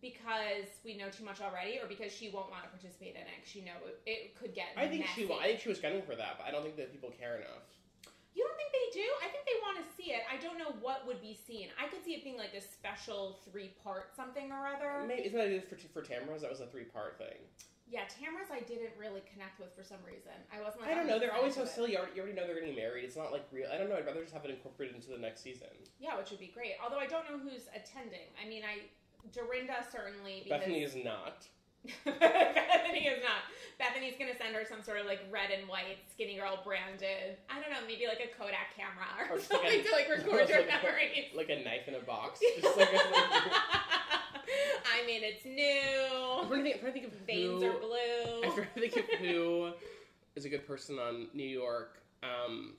[0.00, 3.44] Because we know too much already, or because she won't want to participate in it?
[3.44, 4.72] she know it, it could get.
[4.76, 5.30] I think she?
[5.30, 7.68] I think she was gunning for that, but I don't think that people care enough.
[8.34, 9.06] You don't think they do?
[9.18, 10.22] I think they want to see it.
[10.30, 11.68] I don't know what would be seen.
[11.74, 15.06] I could see it being like a special three-part something or other.
[15.06, 16.42] Maybe, isn't that it for for Tamra's?
[16.42, 17.42] That was a three part thing.
[17.90, 20.38] Yeah, Tamra's I didn't really connect with for some reason.
[20.54, 20.86] I wasn't.
[20.86, 21.18] Like, I don't know.
[21.18, 21.74] They're always so it.
[21.74, 21.92] silly.
[21.92, 23.02] You already, you already know they're getting married.
[23.02, 23.66] It's not like real.
[23.66, 23.96] I don't know.
[23.98, 25.74] I'd rather just have it incorporated into the next season.
[25.98, 26.78] Yeah, which would be great.
[26.78, 28.30] Although I don't know who's attending.
[28.38, 28.86] I mean, I
[29.34, 30.46] Dorinda certainly.
[30.46, 31.50] Because Bethenny is not.
[32.06, 33.42] Bethenny is not.
[33.80, 37.36] Bethenny's gonna send her some sort of like red and white skinny girl branded.
[37.48, 39.92] I don't know, maybe like a Kodak camera or, Or just like something a- to
[39.92, 41.24] like record your like a- memories.
[41.34, 42.40] Like a knife in a box.
[42.60, 42.98] Just like a,
[44.92, 46.48] I mean, it's I'm new.
[46.48, 47.68] trying to think, I'm trying to think of Veins who.
[47.70, 48.42] are blue.
[48.44, 49.70] I'm trying to think of who
[50.36, 52.02] is a good person on New York.
[52.22, 52.74] Um,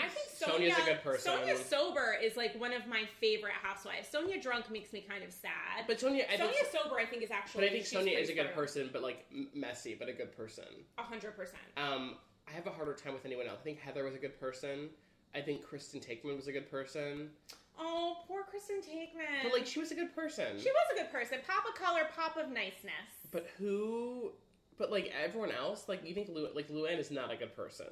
[0.00, 1.32] I think, I think Sonja, Sonja's a good person.
[1.32, 4.08] Sonja sober is like one of my favorite housewives.
[4.12, 5.86] Sonja drunk makes me kind of sad.
[5.86, 7.62] but Sonja, I Sonja think, sober, I think, is actually.
[7.62, 10.64] but I think Sonja is a good person, but like messy, but a good person.
[10.98, 11.62] A hundred percent.
[11.76, 12.16] Um,
[12.48, 13.58] I have a harder time with anyone else.
[13.60, 14.90] I think Heather was a good person.
[15.34, 17.30] I think Kristen Taekman was a good person.
[17.78, 19.42] Oh, poor Kristen Taekman.
[19.42, 20.58] But like, she was a good person.
[20.58, 21.38] She was a good person.
[21.46, 22.92] Pop of color, pop of niceness.
[23.32, 24.30] But who?
[24.78, 27.86] But like everyone else, like you think Lu, like Luann is not a good person.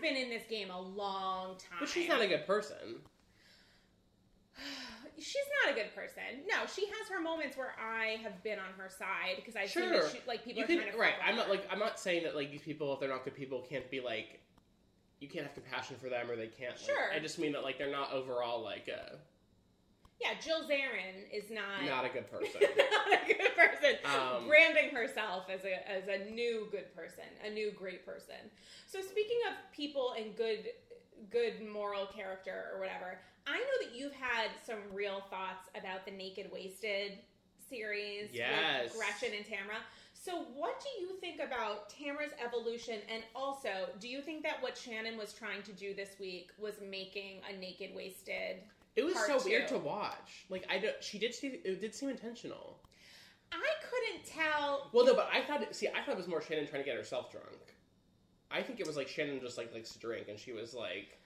[0.00, 1.78] Been in this game a long time.
[1.80, 2.76] But she's not a good person.
[5.18, 5.34] she's
[5.64, 6.22] not a good person.
[6.48, 9.84] No, she has her moments where I have been on her side because I've seen
[9.84, 10.02] Sure.
[10.02, 11.14] that she, like people you are can trying to right.
[11.24, 13.64] I'm not like I'm not saying that like these people if they're not good people
[13.68, 14.40] can't be like
[15.20, 16.74] you can't have compassion for them or they can't.
[16.76, 17.12] like- Sure.
[17.14, 19.16] I just mean that like they're not overall like uh,
[20.20, 22.60] yeah, Jill Zarin is not not a good person.
[22.60, 23.96] not a good person.
[24.04, 28.36] Um, Branding herself as a as a new good person, a new great person.
[28.86, 30.68] So speaking of people and good
[31.30, 36.10] good moral character or whatever, I know that you've had some real thoughts about the
[36.12, 37.18] Naked Wasted
[37.68, 38.84] series Yes.
[38.84, 39.78] with Gretchen and Tamra.
[40.12, 44.76] So what do you think about Tamra's evolution and also do you think that what
[44.76, 48.56] Shannon was trying to do this week was making a Naked Wasted
[48.96, 50.46] It was so weird to watch.
[50.48, 52.80] Like I don't, she did seem it did seem intentional.
[53.52, 53.56] I
[53.88, 56.82] couldn't tell Well, no, but I thought see I thought it was more Shannon trying
[56.82, 57.74] to get herself drunk.
[58.50, 61.18] I think it was like Shannon just like likes to drink and she was like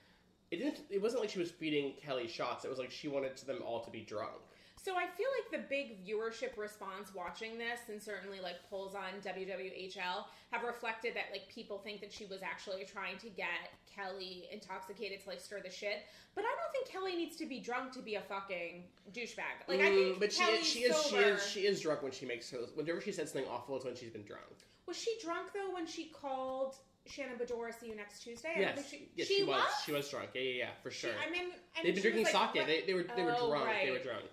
[0.51, 2.65] it didn't it wasn't like she was feeding Kelly shots.
[2.65, 4.44] It was like she wanted them all to be drunk.
[4.85, 9.19] So I feel like the big viewership response watching this, and certainly like polls on
[9.25, 14.47] WWHL, have reflected that like people think that she was actually trying to get Kelly
[14.53, 16.01] intoxicated to like stir the shit.
[16.35, 19.65] But I don't think Kelly needs to be drunk to be a fucking douchebag.
[19.69, 22.13] Like I Mm, think but she is, she is she is she is drunk when
[22.13, 24.43] she makes her whenever she said something awful it's when she's been drunk.
[24.87, 26.75] was she drunk though when she called
[27.07, 28.53] Shannon Beador see you next Tuesday?
[28.57, 29.57] I Yes, think yes, she, she, was.
[29.57, 29.73] was.
[29.87, 30.31] She was drunk.
[30.35, 31.11] Yeah, yeah, yeah, for She- sure.
[31.27, 31.45] I mean,
[31.77, 32.55] and They've been drinking like, sake.
[32.55, 33.71] re- They, they were they were Oh, drunk.
[33.83, 34.25] They were drunk.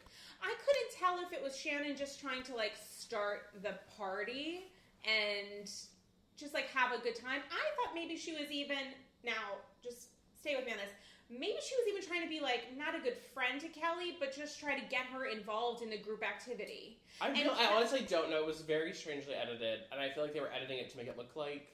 [0.44, 4.66] I couldn't tell if it was Shannon just trying to like start the party
[5.06, 5.70] and
[6.38, 7.42] just like have a good time.
[7.52, 8.78] I thought maybe she was even
[9.24, 10.08] now just
[10.40, 10.90] stay with me on this.
[11.30, 14.36] Maybe she was even trying to be like not a good friend to Kelly, but
[14.36, 17.00] just try to get her involved in the group activity.
[17.22, 18.38] I, don't- I honestly don't know.
[18.42, 21.08] It was very strangely edited, and I feel like they were editing it to make
[21.08, 21.68] it look like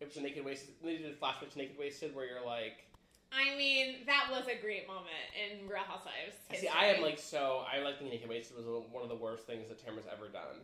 [0.00, 0.70] it was a naked wasted.
[0.82, 2.86] They did a flashback to naked wasted, where you're like,
[3.34, 6.36] I mean, that was a great moment in Real Housewives.
[6.60, 6.68] see.
[6.68, 7.64] I am like so.
[7.72, 10.60] I like think naked wasted was one of the worst things that Tamra's ever done.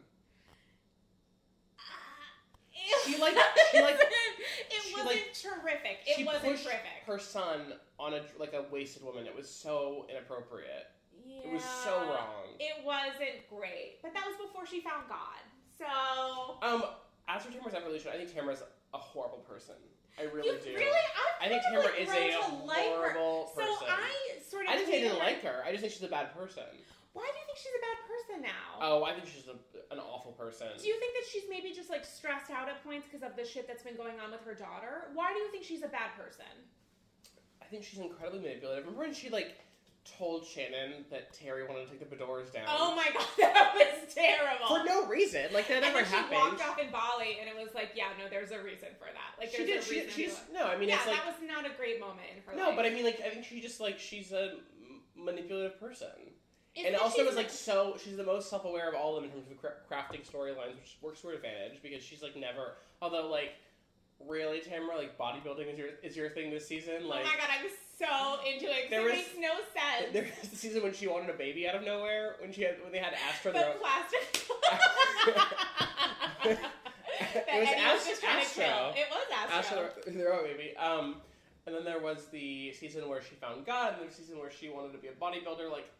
[3.04, 3.36] She, like-
[3.72, 5.98] she, like- it she, wasn't like- terrific.
[6.06, 7.02] It wasn't terrific.
[7.06, 9.26] her son on a like a wasted woman.
[9.26, 10.86] It was so inappropriate.
[11.26, 12.54] Yeah, It was so wrong.
[12.60, 15.40] It wasn't great, but that was before she found God.
[15.78, 16.84] So Um,
[17.28, 18.62] as for Tamra's evolution, I think Tamra's
[18.94, 19.74] a horrible person.
[20.18, 20.74] I really you do.
[20.74, 21.04] really,
[21.40, 23.14] I've I think Tamra like, is a like her.
[23.14, 23.86] horrible So person.
[23.88, 25.24] I sort of I didn't say I didn't her.
[25.24, 25.62] like her.
[25.64, 26.64] I just think she's a bad person.
[27.14, 28.66] Why do you think she's a bad person now?
[28.82, 29.56] Oh, I think she's a,
[29.92, 30.68] an awful person.
[30.78, 33.44] Do you think that she's maybe just like stressed out at points because of the
[33.44, 35.10] shit that's been going on with her daughter?
[35.14, 36.46] Why do you think she's a bad person?
[37.62, 38.84] I think she's incredibly manipulative.
[38.84, 39.58] Remember when she like
[40.16, 42.64] told Shannon that Terry wanted to take the Beadors down?
[42.68, 44.66] Oh my god, that was terrible.
[44.66, 45.46] For no reason.
[45.52, 48.09] Like that and never then she walked off in Bali, and it was like, yeah,
[48.18, 49.38] no, there's a reason for that.
[49.38, 50.06] Like, she there's did.
[50.06, 50.11] a.
[50.11, 50.66] She, to she's no.
[50.66, 52.56] I mean, yeah, it's like that was not a great moment in her life.
[52.56, 52.76] no, life.
[52.76, 54.59] but I mean, like I think she just like she's a
[55.16, 56.09] manipulative person.
[56.74, 59.22] It's and that also she's is like so she's the most self-aware of all of
[59.22, 59.59] them in terms of
[59.90, 63.54] crafting storylines which works to her advantage because she's like never although like
[64.26, 67.48] really Tamra like bodybuilding is your is your thing this season like oh my god,
[67.50, 67.64] I'm
[67.99, 68.90] so into it.
[68.90, 70.12] There it was- makes no sense.
[70.12, 72.76] there was the season when she wanted a baby out of nowhere when she had
[72.82, 74.46] when they had Astra the their own, plastic.
[76.44, 76.59] it
[77.61, 78.64] was Eddie was just trying to Astro.
[78.64, 79.03] kill.
[79.03, 79.84] It was Astro.
[79.84, 81.16] Astra their own baby um
[81.66, 84.68] and then there was the season where she found God and the season where she
[84.70, 85.90] wanted to be a bodybuilder like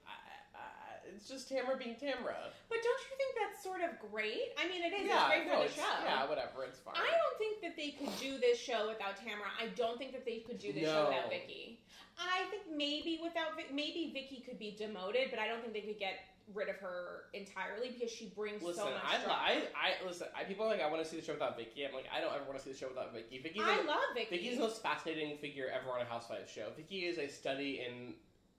[1.15, 4.53] it's just Tamra being Tamra But don't you think that's sort of great?
[4.59, 5.07] I mean, it is.
[5.07, 5.95] yeah it's great no, for the show.
[6.05, 9.49] yeah whatever it's fine I don't think that they could do this show without Tamra.
[9.61, 11.81] I don't think that they could do this show without Vicki.
[12.19, 15.87] I think maybe without Vic- maybe Vicki could be demoted, but I don't think they
[15.87, 16.19] could get
[16.55, 19.39] rid of her entirely because she brings Listen, so much I, drama.
[19.39, 20.27] I, I listen.
[20.37, 21.87] I, people are like, I want to see the show without Vicki.
[21.87, 23.39] I'm like, I don't ever want to see the show without Vicki.
[23.39, 24.37] Vicki's, I love Vicki.
[24.37, 26.69] Vicki's the most fascinating figure ever on a Housewives show.
[26.77, 28.15] Vicki is a study in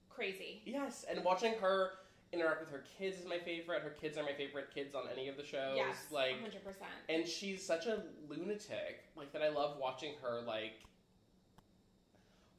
[0.09, 0.61] crazy.
[0.65, 1.91] yes, and watching her
[2.31, 3.81] interact with her kids is my favorite.
[3.81, 5.75] Her kids are my favorite kids on any of the shows.
[5.75, 6.89] Yes, like, hundred percent.
[7.07, 9.05] and she's such a lunatic.
[9.15, 10.41] Like that, I love watching her.
[10.41, 10.73] Like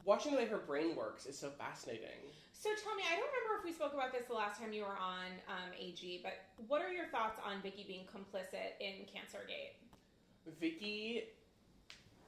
[0.05, 2.31] watching the way her brain works is so fascinating.
[2.53, 4.83] So tell me, I don't remember if we spoke about this the last time you
[4.83, 6.33] were on um, AG, but
[6.67, 9.81] what are your thoughts on Vicki being complicit in Cancergate?
[10.59, 11.23] Vicki,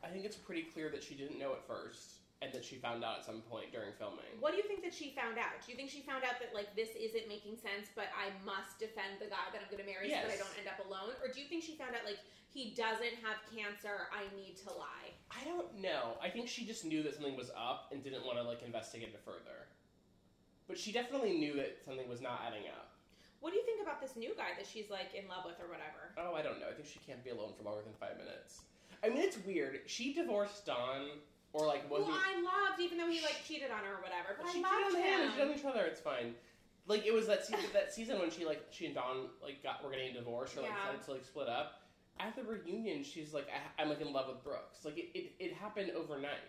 [0.04, 3.04] I think it's pretty clear that she didn't know at first, and that she found
[3.04, 4.28] out at some point during filming.
[4.44, 5.56] What do you think that she found out?
[5.64, 8.84] Do you think she found out that like this isn't making sense, but I must
[8.84, 11.16] defend the guy that I'm going to marry so that I don't end up alone?
[11.24, 12.20] Or do you think she found out like
[12.52, 14.12] he doesn't have cancer?
[14.12, 15.16] I need to lie.
[15.32, 16.20] I don't know.
[16.20, 19.16] I think she just knew that something was up and didn't want to like investigate
[19.16, 19.72] it further.
[20.68, 22.92] But she definitely knew that something was not adding up.
[23.40, 25.68] What do you think about this new guy that she's like in love with or
[25.68, 26.16] whatever?
[26.16, 26.68] Oh, I don't know.
[26.72, 28.64] I think she can't be alone for longer than five minutes.
[29.04, 29.82] I mean, it's weird.
[29.86, 31.20] She divorced Don,
[31.54, 32.14] or like Who wasn't.
[32.18, 34.36] I loved, even though he like cheated on her or whatever.
[34.42, 35.20] But she I cheated on loved him.
[35.22, 35.30] him.
[35.30, 35.86] She cheated on each other.
[35.86, 36.36] It's fine.
[36.88, 39.84] like it was that season, that season when she like she and Don like got
[39.84, 40.78] were getting divorced or like Yeah.
[40.92, 41.80] decided to like split up.
[42.20, 45.32] At the reunion, she's like, I, "I'm like in love with Brooks." Like it, it,
[45.40, 46.46] it happened overnight.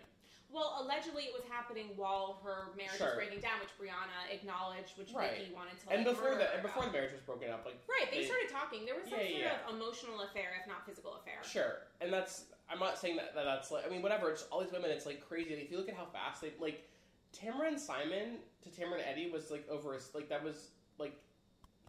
[0.55, 3.07] Well, allegedly it was happening while her marriage Sure.
[3.07, 5.37] was breaking down, which Briana acknowledged, which Right.
[5.37, 6.93] Vicki wanted to like, and before murder the her and before the about.
[6.93, 8.85] marriage was broken up, like Right, they they- started talking.
[8.85, 9.67] There was some Yeah, sort yeah.
[9.67, 11.43] of emotional affair, if not physical affair.
[11.43, 14.31] Sure, and that's I'm not saying that, that that's like I mean whatever.
[14.31, 14.89] It's all these women.
[14.91, 15.53] It's like crazy.
[15.55, 16.87] If you look at how fast they like
[17.33, 21.19] Tamra and Simon to Tamra and Eddie was like over a, like that was like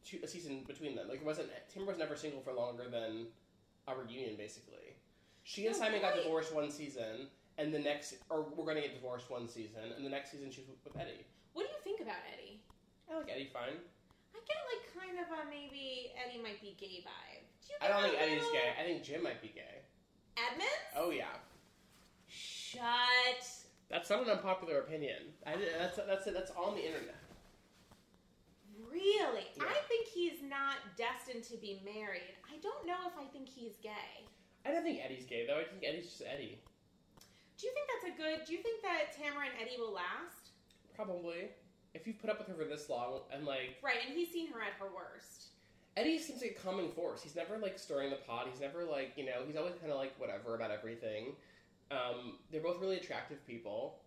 [0.04, 1.06] two, a season between them.
[1.08, 3.28] Like it wasn't Tamra was never single for longer than
[3.86, 4.96] a reunion basically.
[5.44, 6.24] She and No, Simon got right.
[6.24, 10.04] divorced one season, and the next or we're going to get divorced one season, and
[10.04, 11.24] the next season she's with, with Eddie.
[11.52, 12.60] What do you think about Eddie?
[13.10, 13.80] I like Eddie fine.
[14.34, 17.44] I get like kind of a maybe Eddie might be gay vibe.
[17.64, 18.68] Do you I don't think a Eddie's gay.
[18.78, 19.82] I think Jim might be gay.
[20.36, 20.92] Edmonds?
[20.96, 21.40] Oh yeah.
[22.28, 23.42] Shut.
[23.88, 25.32] That's not an unpopular opinion.
[25.46, 27.16] I, that's that's that's on the internet.
[28.90, 29.48] Really?
[29.56, 29.64] Yeah.
[29.64, 32.36] I think he's not destined to be married.
[32.44, 34.26] I don't know if I think he's gay.
[34.64, 35.58] I don't think Eddie's gay though.
[35.58, 36.58] I think Eddie's just Eddie.
[37.58, 38.46] Do you think that's a good?
[38.46, 40.50] Do you think that Tamra and Eddie will last?
[40.94, 41.48] Probably.
[41.94, 44.48] If you've put up with her for this long and like Right, and he's seen
[44.52, 45.48] her at her worst.
[45.96, 47.22] Eddie seems like a calming force.
[47.22, 48.46] He's never like stirring the pot.
[48.50, 49.42] He's never like you know.
[49.46, 51.32] He's always kind of like whatever about everything.
[51.90, 54.00] Um, they're both really attractive people,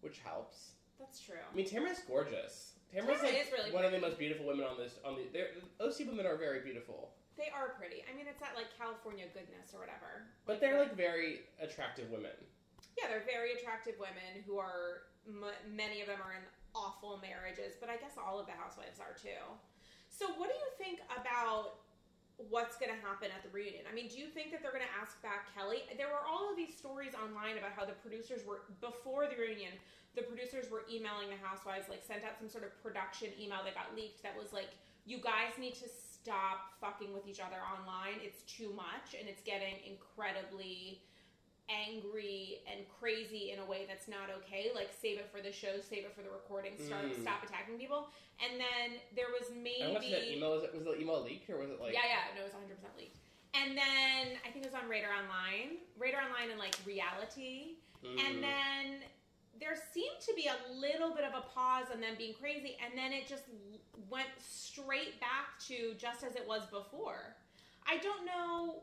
[0.00, 0.70] which helps.
[0.98, 1.36] That's true.
[1.52, 2.72] I mean, Tamra's gorgeous.
[2.94, 4.94] Tamra's Tamra like is really one of the most beautiful women on this.
[5.04, 8.02] On the they're- those two women are very beautiful, They are pretty.
[8.10, 10.24] I mean, it's that like California goodness or whatever.
[10.46, 12.32] but they're like very attractive women.
[12.98, 17.74] Yeah, they're very attractive women who are m- many of them are in awful marriages,
[17.78, 19.42] but I guess all of the housewives are too.
[20.08, 21.80] So, what do you think about
[22.48, 23.84] what's going to happen at the reunion?
[23.84, 25.84] I mean, do you think that they're going to ask back Kelly?
[25.96, 29.76] There were all of these stories online about how the producers were before the reunion.
[30.16, 33.76] The producers were emailing the housewives, like sent out some sort of production email that
[33.76, 34.72] got leaked that was like,
[35.06, 38.18] "You guys need to stop fucking with each other online.
[38.18, 41.02] It's too much, and it's getting incredibly."
[41.70, 44.70] Angry and crazy in a way that's not okay.
[44.74, 47.22] Like save it for the show, save it for the recording, start Mm.
[47.22, 48.10] stop attacking people.
[48.42, 50.50] And then there was maybe I that email.
[50.52, 51.92] Was, it, was the email leaked or was it like?
[51.94, 53.18] yeah, yeah, no, it was 100 percent leaked.
[53.54, 57.78] And then I think it was on Radar Online, Radar Online and like Reality.
[58.04, 58.18] Mm.
[58.18, 58.84] And then
[59.58, 62.96] there seemed to be a little bit of a pause on them being crazy, and
[62.96, 63.44] then it just
[64.08, 67.36] went straight back to just as it was before.
[67.86, 68.82] I don't know.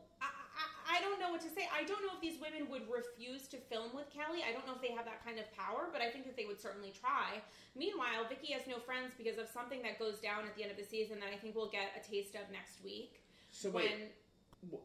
[0.88, 1.68] I, don't know what to say.
[1.68, 4.40] I don't know if these women would refuse to film with Kelly.
[4.42, 6.46] I don't know if they have that kind of power, but I think that they
[6.48, 7.38] would certainly try.
[7.76, 10.78] Meanwhile, Vicki has no friends because of something that goes down at the end of
[10.80, 13.20] the season that I think we'll get a taste of next week.
[13.52, 14.08] So wait, when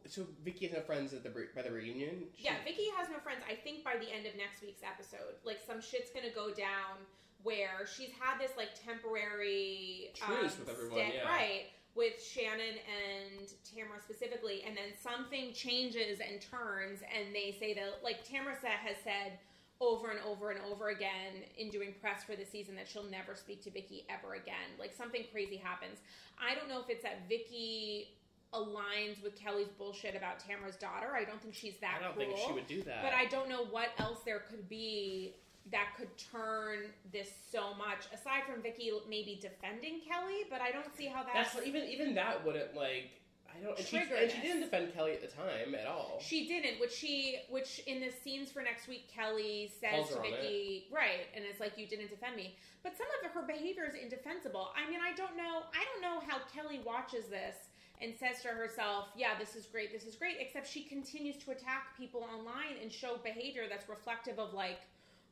[0.05, 2.29] so Vicki has no friends at the by the reunion.
[2.37, 3.41] She- Yeah, Vicki has no friends.
[3.49, 7.01] I think by the end of next week's episode, like some shit's gonna go down
[7.43, 11.27] where she's had this like temporary Truce um, with everyone, sta- yeah.
[11.27, 11.65] right?
[11.95, 18.03] With Shannon and Tamra specifically, and then something changes and turns, and they say that
[18.03, 19.37] like Tamra has said
[19.79, 23.35] over and over and over again in doing press for the season that she'll never
[23.35, 24.73] speak to Vicki ever again.
[24.79, 25.99] Like something crazy happens.
[26.39, 28.07] I don't know if it's that Vicki
[28.53, 31.15] aligns with Kelly's bullshit about Tamra's daughter.
[31.15, 32.27] I don't think she's that I don't cruel.
[32.29, 33.03] think she would do that.
[33.03, 35.35] But I don't know what else there could be
[35.71, 36.79] that could turn
[37.11, 38.05] this so much.
[38.13, 41.53] Aside from Vicki maybe defending Kelly, but I don't see how that's.
[41.53, 43.11] That's even even that wouldn't like.
[43.55, 43.77] I don't.
[43.77, 46.19] And she, Trigger and she didn't defend Kelly at the time at all.
[46.19, 50.87] she didn't, which she, which in the scenes for next week, Kelly says to Vicki,
[50.91, 52.57] right, and it's like you didn't defend me.
[52.81, 54.69] But some of her behavior is indefensible.
[54.75, 57.55] I mean, I don't know, I don't know how Kelly watches this
[58.01, 61.51] and says to herself, "Yeah, this is great, this is great," except she continues to
[61.51, 64.81] attack people online and show behavior that's reflective of like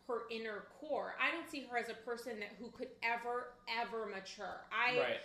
[0.08, 1.16] her inner core.
[1.22, 4.62] I don't see her as a person that who could ever, ever mature.
[4.72, 5.20] I right.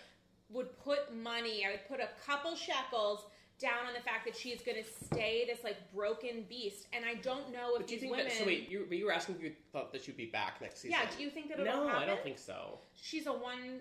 [0.50, 3.26] would put money, I would put a couple shekels
[3.58, 6.88] down on the fact that she's going to stay this like broken beast.
[6.92, 8.26] And I don't know if But do you think women.
[8.28, 8.36] that?
[8.36, 10.80] So wait, you but you were asking if you thought that she'd be back next
[10.80, 10.98] season.
[11.00, 12.02] yeah, do you think that it'll No, happen?
[12.02, 12.78] I don't think so.
[12.94, 13.80] she's a one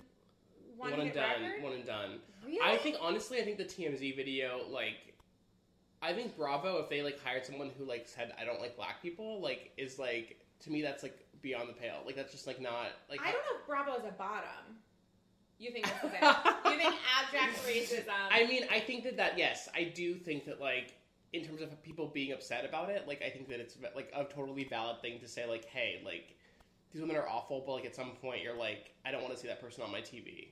[0.78, 1.42] one, One, and done.
[1.42, 1.64] record.
[1.64, 2.20] One and done.
[2.46, 2.60] Really?
[2.62, 5.14] I think honestly, I think the TMZ video, like,
[6.02, 9.02] I think Bravo, if they like hired someone who like said I don't like black
[9.02, 11.98] people, like, is like to me that's like beyond the pale.
[12.06, 13.22] Like that's just like not like.
[13.22, 14.80] I don't know if Bravo is a bottom.
[15.58, 16.22] You think this is it?
[16.66, 18.12] you think abject racism?
[18.30, 20.96] I mean, I think that that yes, I do think that like
[21.34, 24.26] in terms of people being upset about it, like I think that it's like a
[24.26, 26.36] totally valid thing to say like, hey, like
[26.92, 29.40] these women are awful, but like at some point you're like, I don't want to
[29.40, 30.48] see that person on my TV.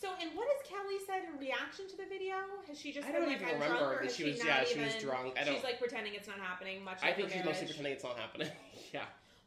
[0.00, 2.36] so, and what has Kelly said in reaction to the video?
[2.68, 4.64] Has she just I don't like, even I'm remember that she she was- not yeah,
[4.64, 5.34] she was even- drunk.
[5.38, 6.82] I don't- She's like pretending it's not happening.
[6.84, 7.00] Much.
[7.02, 8.48] I think she's mostly pretending it's not happening.
[8.94, 9.04] yeah.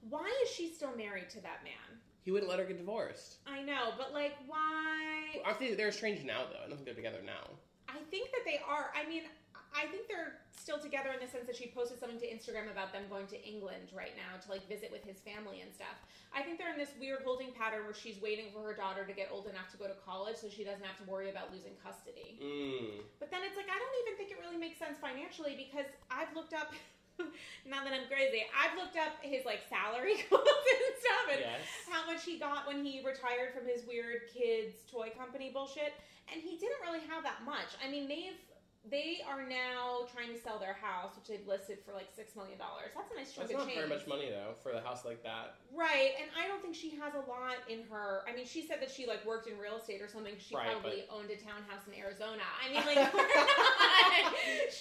[0.10, 2.00] Why is she still married to that man?
[2.24, 3.38] He wouldn't let her get divorced.
[3.48, 5.42] I know, but like, why?
[5.46, 6.60] I think they're estranged now, though.
[6.64, 7.50] I don't think they're together now.
[7.90, 8.94] I think that they are.
[8.96, 9.24] I mean,
[9.74, 12.92] I think they're still together in the sense that she posted something to Instagram about
[12.92, 15.96] them going to England right now to like visit with his family and stuff.
[16.36, 19.16] I think they're in this weird holding pattern where she's waiting for her daughter to
[19.16, 21.74] get old enough to go to college so she doesn't have to worry about losing
[21.80, 22.38] custody.
[22.38, 23.02] Mm.
[23.18, 26.32] But then it's like I don't even think it really makes sense financially because I've
[26.36, 26.76] looked up
[27.66, 28.44] not that I'm crazy.
[28.54, 31.62] I've looked up his like salary quotes and stuff and Yes.
[31.90, 35.94] how much he got when he retired from his weird kids toy company bullshit,
[36.32, 37.74] and he didn't really have that much.
[37.84, 38.38] I mean, they've
[38.90, 42.58] they are now trying to sell their house, which they've listed for like six million
[42.58, 42.90] dollars.
[42.98, 45.06] That's a nice chunk That's of not change, very much money, though, for a house
[45.06, 45.54] like that.
[45.70, 46.18] right?
[46.18, 48.26] And I don't think she has a lot in her.
[48.26, 50.34] I mean, she said that she like worked in real estate or something.
[50.42, 52.42] She Right, probably owned a townhouse in Arizona.
[52.58, 53.06] I mean, like,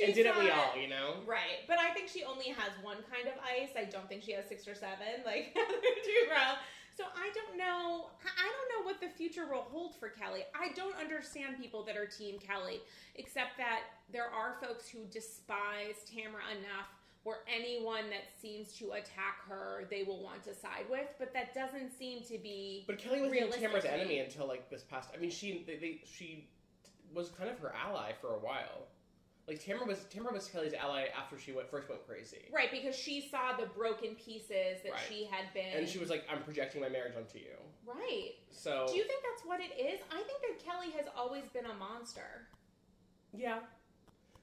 [0.03, 1.14] and didn't we all, you know?
[1.26, 3.70] Right, but I think she only has one kind of ice.
[3.76, 6.57] I don't think she has six or seven, like Dubrow.
[6.97, 8.11] So I don't know.
[8.22, 10.43] I don't know what the future will hold for Kelly.
[10.55, 12.80] I don't understand people that are Team Kelly,
[13.14, 13.80] except that
[14.12, 16.88] there are folks who despise Tamra enough
[17.22, 21.09] where anyone that seems to attack her, they will want to side with.
[21.18, 22.84] But that doesn't seem to be.
[22.86, 25.11] But Kelly wasn't Tamra's enemy until like this past.
[25.14, 26.49] I mean, she they, they she
[27.14, 28.86] was kind of her ally for a while.
[29.51, 32.94] Like Tamra was Tamra was Kelly's ally after she went first went crazy, Right, because
[32.94, 35.01] she saw the broken pieces that Right.
[35.09, 35.76] she had been.
[35.76, 38.34] and she was like, "I'm projecting my marriage onto you." right.
[38.53, 39.98] So Do you think that's what it is?
[40.12, 42.46] I think that Kelly has always been a monster.
[43.32, 43.59] yeah,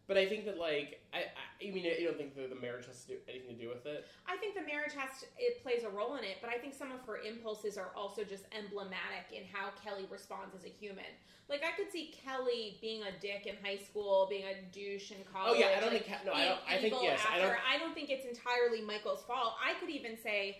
[0.07, 2.87] but I think that like I I, I mean you don't think that the marriage
[2.87, 4.05] has to do anything to do with it.
[4.25, 6.73] I think the marriage has to, it plays a role in it, but I think
[6.73, 11.11] some of her impulses are also just emblematic in how Kelly responds as a human.
[11.49, 15.17] Like I could see Kelly being a dick in high school, being a douche in
[15.31, 15.55] college.
[15.55, 16.59] Oh yeah, I don't like, think no, I don't.
[16.67, 17.55] I think yes, I don't.
[17.67, 19.53] I don't think it's entirely Michael's fault.
[19.63, 20.59] I could even say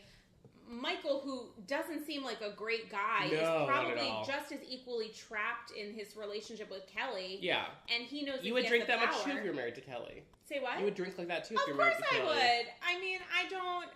[0.70, 5.72] Michael, who doesn't seem like a great guy, No, is probably just as equally trapped
[5.72, 7.40] in his relationship with Kelly.
[7.42, 9.82] Yeah, And he knows you would drink that the much too if you're married to
[9.82, 10.24] Kelly.
[10.46, 10.78] Say what?
[10.80, 12.36] You would drink like that too if Of you're course married to I Kelly.
[12.36, 12.66] would.
[12.86, 13.88] I mean, I don't.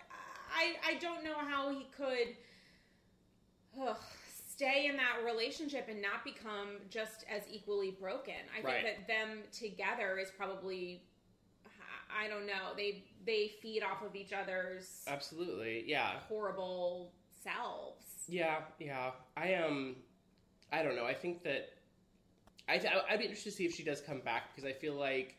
[0.54, 2.36] I I don't know how he could
[3.80, 3.96] ugh,
[4.48, 8.34] stay in that relationship and not become just as equally broken.
[8.56, 8.82] I Right.
[8.84, 11.02] think that them together is probably.
[12.18, 12.74] I don't know.
[12.76, 16.12] They they feed off of each other's Absolutely, yeah.
[16.28, 18.04] horrible selves.
[18.28, 19.10] Yeah, yeah.
[19.36, 19.96] I um,
[20.72, 21.04] I don't know.
[21.04, 21.70] I think that
[22.68, 25.36] I I'd be interested to see if she does come back because I feel like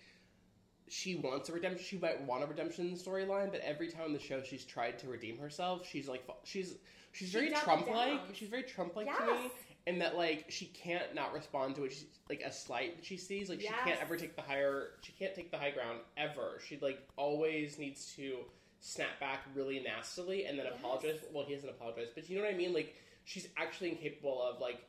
[0.89, 1.85] she wants a redemption.
[1.85, 5.07] She might want a redemption storyline, but every time on the show she's tried to
[5.07, 6.75] redeem herself, she's like she's
[7.11, 8.19] she's She very Trump like.
[8.33, 9.51] She's very Trump like to me,
[9.87, 11.91] and that like she can't not respond to it.
[11.93, 13.49] She's like a slight that she sees.
[13.49, 14.91] Like she can't ever take the higher.
[15.01, 16.59] She can't take the high ground ever.
[16.67, 18.37] She like always needs to
[18.79, 20.75] snap back really nastily and then Yes.
[20.79, 21.19] apologize.
[21.33, 22.73] Well, he hasn't apologized, but you know what I mean.
[22.73, 24.81] Like she's actually incapable of like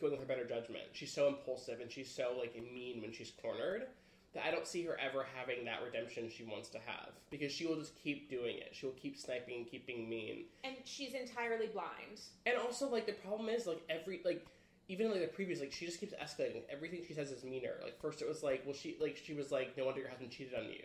[0.00, 0.84] going with her better judgment.
[0.92, 3.86] She's so impulsive and she's so like mean when she's cornered
[4.34, 7.66] that I don't see her ever having that redemption she wants to have because she
[7.66, 8.70] will just keep doing it.
[8.72, 10.44] She will keep sniping and keep being mean.
[10.62, 12.20] And she's entirely blind.
[12.46, 14.46] And also like the problem is like every like
[14.88, 16.62] even like the previous like she just keeps escalating.
[16.70, 17.74] Everything she says is meaner.
[17.82, 20.30] Like first it was like well she like she was like no wonder your husband
[20.30, 20.84] cheated on you.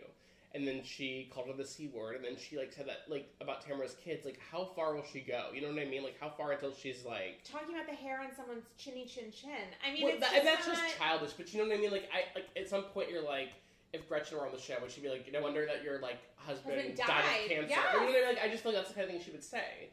[0.56, 3.28] And then she called her the c word, and then she like said that like
[3.42, 4.24] about Tamra's kids.
[4.24, 5.50] Like, how far will she go?
[5.54, 6.02] You know what I mean?
[6.02, 9.68] Like, how far until she's like Talking about the hair on someone's chinny chin chin.
[9.86, 10.76] I mean, well, it's that, just that's not...
[10.78, 11.90] just childish, but you know what I mean.
[11.90, 13.50] Like, I like at some point you're like,
[13.92, 16.18] if Gretchen were on the show, would she be like, no wonder that your like
[16.36, 17.92] husband, Husband died, died, of cancer?
[17.92, 18.24] You know I mean?
[18.24, 19.90] Like, I just feel like that's the kind of thing she would say.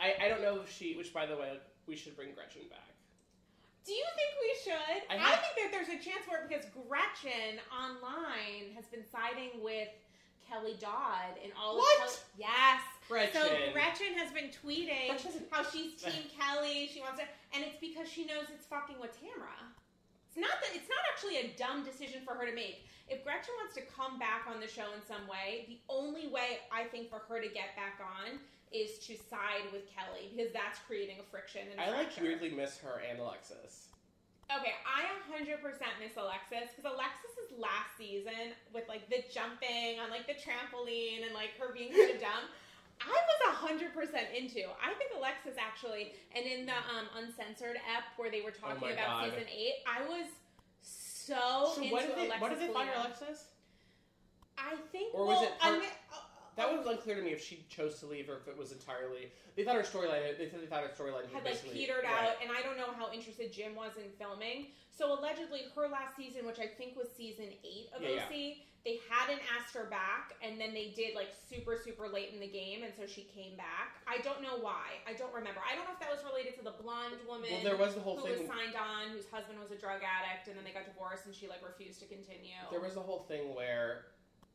[0.00, 0.96] I, I don't know if she.
[0.96, 2.96] Which, by the way, we should bring Gretchen back.
[3.88, 5.00] Do you think we should?
[5.08, 9.64] I I, think that there's a chance for it because Gretchen online has been siding
[9.64, 9.88] with
[10.44, 12.04] Kelly Dodd in all What?
[12.04, 12.84] of Kel- yes.
[13.08, 13.32] Gretchen.
[13.32, 16.92] So Gretchen has been tweeting Gretchen's- how she's Team Kelly.
[16.92, 17.24] She wants to,
[17.56, 19.56] and it's because she knows it's fucking with Tamra.
[20.28, 22.84] It's not that it's not actually a dumb decision for her to make.
[23.08, 26.60] If Gretchen wants to come back on the show in some way, the only way
[26.68, 28.36] I think for her to get back on
[28.72, 32.50] is to side with Kelly because that's creating a friction and a I like weirdly
[32.50, 33.88] miss her and Alexis.
[34.48, 35.60] Okay, I 100%
[36.00, 41.34] miss Alexis because Alexis's last season with like the jumping on like the trampoline and
[41.36, 42.48] like her being kind of dumb,
[43.04, 43.92] I was 100%
[44.32, 44.64] into.
[44.80, 48.92] I think Alexis actually, and in the um, uncensored ep where they were talking Oh
[48.92, 49.24] about God.
[49.36, 50.26] season eight, I was
[50.80, 52.26] so, So into what did they?
[52.26, 52.40] Alexis.
[52.40, 53.04] What did they fire Bellino.
[53.04, 53.44] Alexis?
[54.56, 55.90] I think, Or was well, it part- I mean,
[56.58, 59.30] That was unclear to me if she chose to leave or if it was entirely.
[59.54, 60.36] They thought her storyline.
[60.36, 62.34] They said they thought her storyline had like petered right.
[62.34, 64.74] out, and I don't know how interested Jim was in filming.
[64.90, 68.98] So allegedly, her last season, which I think was season eight of Yeah, OC, they
[69.06, 72.82] hadn't asked her back, and then they did like super super late in the game,
[72.82, 74.02] and so she came back.
[74.10, 74.98] I don't know why.
[75.06, 75.62] I don't remember.
[75.62, 77.54] I don't know if that was related to the blonde woman.
[77.54, 78.42] Well, there was the whole who thing.
[78.42, 81.34] was signed on, whose husband was a drug addict, and then they got divorced, and
[81.34, 82.58] she like refused to continue.
[82.74, 84.10] There was a whole thing where,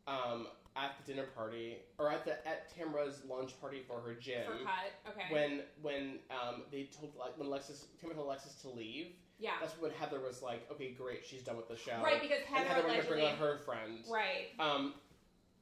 [0.08, 4.43] um, at the dinner party or at the at Tamra's lunch party for her gym,
[4.45, 4.91] for cut.
[5.10, 5.32] Okay.
[5.32, 9.08] when when um they told like when Alexis Tamra told Alexis to leave,
[9.39, 9.51] yeah.
[9.62, 12.56] that's when Heather was like, okay, great, she's done with the show, Right, because and
[12.58, 13.45] Heather, Heather wanted to bring allegedly.
[13.47, 14.47] on her friend, Right.
[14.60, 14.93] um,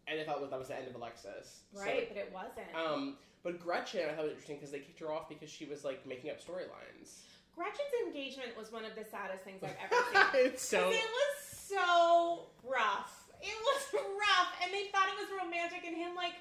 [0.08, 2.74] and I thought that was the end of Alexis, So, Right, but it wasn't.
[2.76, 5.84] um, but Gretchen, I thought was interesting because they kicked her off because she was
[5.84, 7.20] like making up storylines.
[7.56, 9.96] Gretchen's engagement was one of the saddest things I've ever
[10.34, 10.46] seen.
[10.46, 11.38] it's so it was
[11.68, 13.18] so rough.
[13.42, 13.82] It was
[14.24, 16.38] rough, and they thought it was romantic, and him like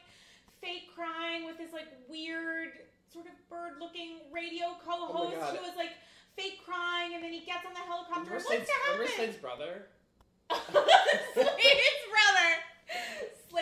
[0.61, 5.57] fake crying with his like weird sort of bird-looking radio co-host oh God.
[5.57, 5.97] who was like
[6.37, 8.31] fake crying, and then he gets on the helicopter.
[8.31, 9.17] Remember What's Slade's, to remember happen?
[9.17, 9.73] Slade's brother?
[11.35, 12.00] Slade's brother.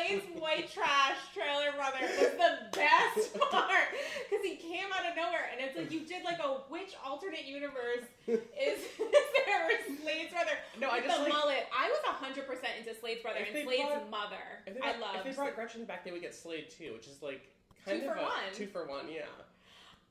[0.08, 3.88] Slade's white trash trailer brother was the best part
[4.28, 7.44] because he came out of nowhere and it's like you did like a which alternate
[7.44, 8.38] universe is
[8.98, 9.68] there
[10.02, 11.66] Slade's brother No, I just the like mullet.
[11.76, 14.44] I was hundred percent into Slade's brother and Slade's brought- mother.
[14.82, 15.16] I love.
[15.16, 17.48] if they brought Gretchen back, they would get Slade too, which is like
[17.84, 18.32] kind Two of for a, one.
[18.54, 19.22] Two for one, yeah.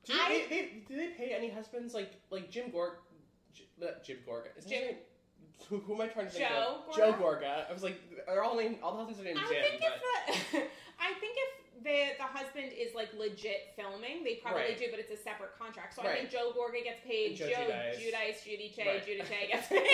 [0.06, 2.94] Do I- they, they, do they pay any husbands like like Jim Gorg?
[3.54, 3.64] J-
[4.04, 4.56] Jim Gorga.
[4.56, 4.94] Is Jim-?
[5.68, 6.94] Who, who am I trying to think Joe of?
[6.94, 6.96] Gorga?
[6.96, 7.68] Joe Gorga.
[7.68, 10.34] I was like, they're all named all the husbands are named I Jim, think but
[10.34, 10.58] if the
[11.00, 11.50] I think if
[11.84, 14.78] the the husband is like legit filming, they probably Right.
[14.78, 15.94] do, but it's a separate contract.
[15.94, 17.98] So I think Joe Gorga gets paid, Joe Joe Giudice.
[18.00, 19.04] Giudice, Judy Che, Right.
[19.06, 19.82] Judy Che gets paid.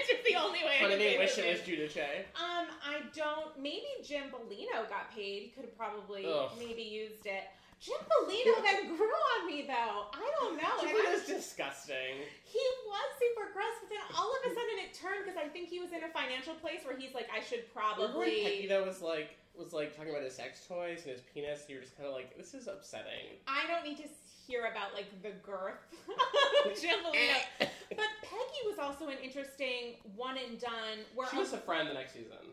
[0.00, 0.78] It's just the only way.
[0.78, 1.12] I Funny can name.
[1.12, 1.66] say Wish it was names.
[1.68, 2.24] Judah Che.
[2.34, 3.54] Um, I don't.
[3.60, 5.42] Maybe Jim Bellino got paid.
[5.42, 6.50] He could have probably Ugh.
[6.58, 7.44] maybe used it.
[7.80, 10.12] Jim Bellino then grew on me though.
[10.12, 10.76] I don't know.
[10.84, 12.20] And was disgusting.
[12.44, 15.68] he was super gross, but then all of a sudden it turned because I think
[15.70, 18.44] he was in a financial place where he's like, I should probably.
[18.44, 21.70] Peggy though was like was like talking about his sex toys and his penis, and
[21.70, 23.40] you were just kind of like, this is upsetting.
[23.48, 24.08] I don't need to
[24.46, 25.80] hear about like the girth
[26.66, 27.40] of Jim Bellino.
[27.60, 27.66] Eh.
[27.90, 31.94] But Peggy was also an interesting one and done where she was a friend the
[31.94, 32.52] next season.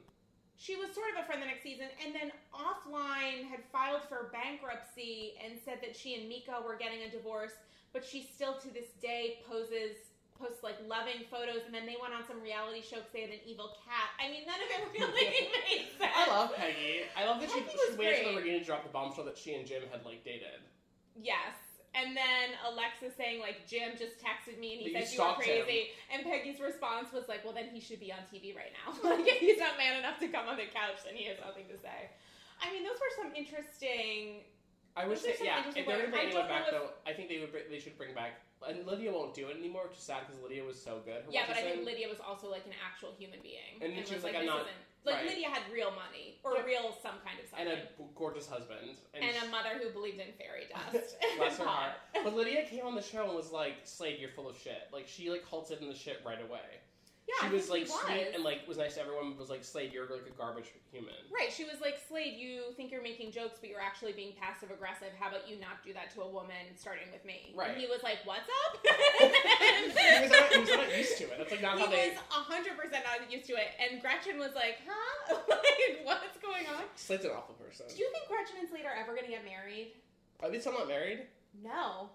[0.58, 4.34] She was sort of a friend the next season, and then offline had filed for
[4.34, 7.53] bankruptcy and said that she and Mika were getting a divorce,
[7.93, 9.97] but she still to this day poses
[10.38, 13.34] posts like loving photos, and then they went on some reality show because they had
[13.34, 14.14] an evil cat.
[14.22, 15.26] I mean, none of it really
[15.66, 16.14] made sense.
[16.14, 17.10] I love Peggy.
[17.18, 18.38] I love that she, Peggy she was waited for.
[18.38, 20.62] Regina to drop the bombshell that she and Jim had like dated.
[21.18, 21.58] Yes.
[21.98, 25.34] And then Alexa saying like Jim just texted me and he you said you were
[25.34, 25.66] stalked him.
[25.66, 28.93] crazy, and Peggy's response was like, "Well, then he should be on TV right now.
[29.10, 31.66] like if he's not man enough to come on the couch, then he has nothing
[31.74, 32.14] to say."
[32.62, 34.45] I mean, those were some interesting.
[35.08, 35.64] I wish Those are that some yeah.
[35.72, 37.97] If they're gonna bring anyone back know though, I think they would bring, they should
[37.97, 38.43] bring back.
[38.68, 41.24] And Lydia won't do it anymore, which is sad because Lydia was so good.
[41.24, 44.03] Her yeah, but I think Lydia was also like an actual human being, And then
[44.03, 45.28] she was like, this "I'm not- isn't-" like right.
[45.28, 46.66] Lydia had real money or Yeah.
[46.66, 50.34] real some kind of and a gorgeous husband and, and, a mother who believed in
[50.34, 51.16] fairy dust.
[51.38, 51.93] Bless her heart.
[52.12, 55.08] But Lydia came on the show and was like, "Slade, you're full of shit." Like
[55.08, 56.82] she like halted in the shit right away.
[57.28, 59.32] Yeah, she was like sweet and like was nice to everyone.
[59.32, 62.71] but Was like, "Slade, you're like a garbage human." Right, she was like, Slade, you
[62.80, 65.11] think you're making jokes, but you're actually being passive aggressive.
[65.19, 67.51] How about you not do that to a woman starting with me?
[67.51, 67.75] Right.
[67.75, 68.80] And he was like, What's up?
[69.19, 71.36] he, was not, he was not used to it.
[71.38, 72.15] That's like not He how they.
[72.15, 73.75] was 100% not used to it.
[73.75, 75.36] And Gretchen was like, Huh?
[75.51, 76.88] like, what's going on?
[76.95, 77.86] Slade's an awful person.
[77.91, 79.99] Do you think Gretchen and Slade are ever going to get married?
[80.41, 81.28] Are they still not married?
[81.63, 82.09] No.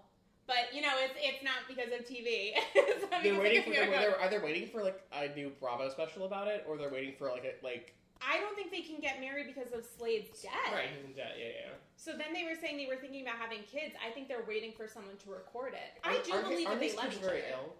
[0.45, 2.51] But, you know, it's it's not because of TV.
[3.23, 3.69] They're waiting for.
[3.71, 7.13] They're, they're either waiting for like a new Bravo special about it, or they're waiting
[7.17, 7.95] for like a like.
[8.25, 10.51] I don't think they can get married because of Slade's death.
[10.71, 11.35] Right, he's in debt.
[11.39, 11.73] Yeah, yeah.
[11.95, 13.95] So then they were saying they were thinking about having kids.
[14.05, 15.99] I think they're waiting for someone to record it.
[16.03, 17.63] I Aren't- do believe that they love each very other.
[17.63, 17.75] ill.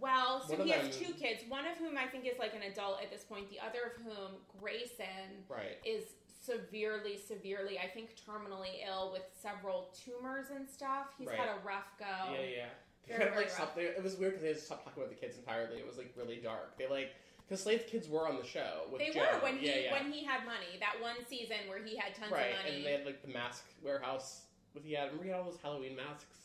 [0.00, 1.44] Well, so he has two kids.
[1.48, 3.50] One of whom I think is like an adult at this point.
[3.50, 5.76] The other of whom, Grayson, Right.
[5.84, 6.04] is
[6.50, 11.06] severely, severely, I think, terminally ill with several tumors and stuff.
[11.18, 11.38] He's Right.
[11.38, 12.06] had a rough go.
[12.32, 12.66] Yeah, yeah.
[13.06, 13.76] They Very, kind of very like stopped.
[13.76, 15.78] They, it was weird because they just stopped talking about the kids entirely.
[15.78, 16.76] It was like really dark.
[16.78, 17.14] They like
[17.48, 19.20] because Slade's kids were on the show with They Joe.
[19.34, 19.92] were when he yeah, yeah.
[19.92, 20.78] when he had money.
[20.78, 22.76] That one season where he had tons right, of money.
[22.76, 24.42] and they had like the mask warehouse
[24.74, 25.06] with he had.
[25.06, 26.39] Remember he had all those Halloween masks.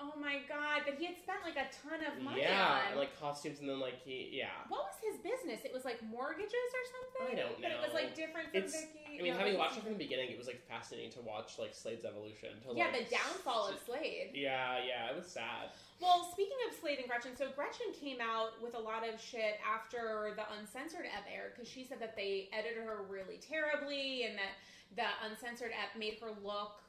[0.00, 0.82] Oh my god!
[0.84, 2.98] But he had spent like a ton of money yeah, on.
[2.98, 4.50] like costumes, and then like he yeah.
[4.66, 5.62] what was his business?
[5.64, 7.38] It was like mortgages or something.
[7.38, 7.62] I don't know.
[7.62, 9.04] But it was like different from It's- Vicki.
[9.14, 11.54] I mean, No, having watched it from the beginning, it was like fascinating to watch
[11.62, 12.50] like Slade's evolution.
[12.66, 14.34] To, yeah, like, the downfall of Slade.
[14.34, 15.70] Yeah, yeah, it was sad.
[16.02, 19.62] Well, speaking of Slade and Gretchen, so Gretchen came out with a lot of shit
[19.62, 24.34] after the uncensored ep aired because she said that they edited her really terribly and
[24.34, 24.58] that
[24.98, 26.82] the uncensored ep made her look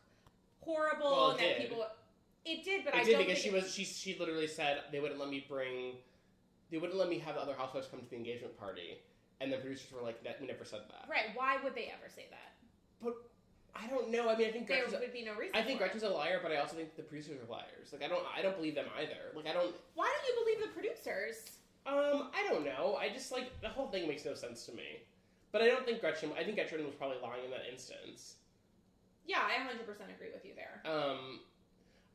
[0.65, 1.69] horrible Well, and that did.
[1.69, 1.85] people.
[2.45, 4.47] It did, but it I did don't because think she it- was she she literally
[4.47, 5.95] said they wouldn't let me bring
[6.71, 8.99] they wouldn't let me have the other housewives come to the engagement party
[9.41, 11.25] and the producers were like, "That we never said that." Right.
[11.35, 12.53] Why would they ever say that?
[13.03, 13.15] But
[13.75, 14.29] I don't know.
[14.29, 15.01] I mean, I think There Gretchen's.
[15.01, 15.53] would be no reason.
[15.55, 15.91] I think for it.
[15.91, 17.91] Gretchen's a liar, but I also think the producers are liars.
[17.91, 19.35] Like I don't, I don't believe them either.
[19.35, 21.57] Like I don't, Why don't you believe the producers?
[21.85, 22.95] um, I don't know.
[22.99, 25.03] I just like the whole thing makes no sense to me.
[25.51, 26.31] But I don't think Gretchen.
[26.39, 28.35] I think Gretchen was probably lying in that instance.
[29.27, 29.79] Yeah, I 100%
[30.15, 30.81] agree with you there.
[30.89, 31.39] Um,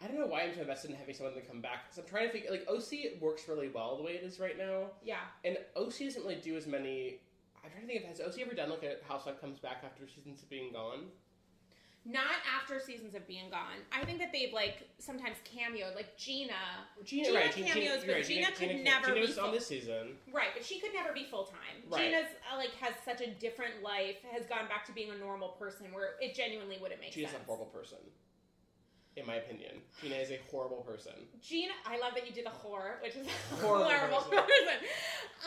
[0.02, 1.84] I don't know why I'm so invested in having someone to come back.
[1.84, 2.46] Because I'm trying to think.
[2.50, 5.18] Like OC works really well the way it is right now, Yeah.
[5.44, 7.18] and OC doesn't really do as many.
[7.62, 10.08] I'm trying to think if has OC ever done like a housewife comes back after
[10.08, 11.04] seasons of being gone.
[12.06, 13.76] Not after seasons of being gone.
[13.92, 16.54] I think that they've like sometimes cameoed, like Gina.
[17.04, 17.52] Gina, Gina right?
[17.52, 20.16] Cameos, Gina, but right, Gina could Gina, never Gina be was on full- this season.
[20.32, 21.84] Right, but she could never be full time.
[21.90, 22.04] Right.
[22.10, 25.48] Gina's uh, like has such a different life, has gone back to being a normal
[25.60, 27.42] person where it genuinely wouldn't make Gina's sense.
[27.42, 27.98] a horrible person,
[29.20, 29.72] in my opinion.
[30.02, 31.12] Jeana is a horrible person.
[31.44, 34.38] Jeana, I love that you did the whore, which is a Horrible horrible person.
[34.48, 34.88] person.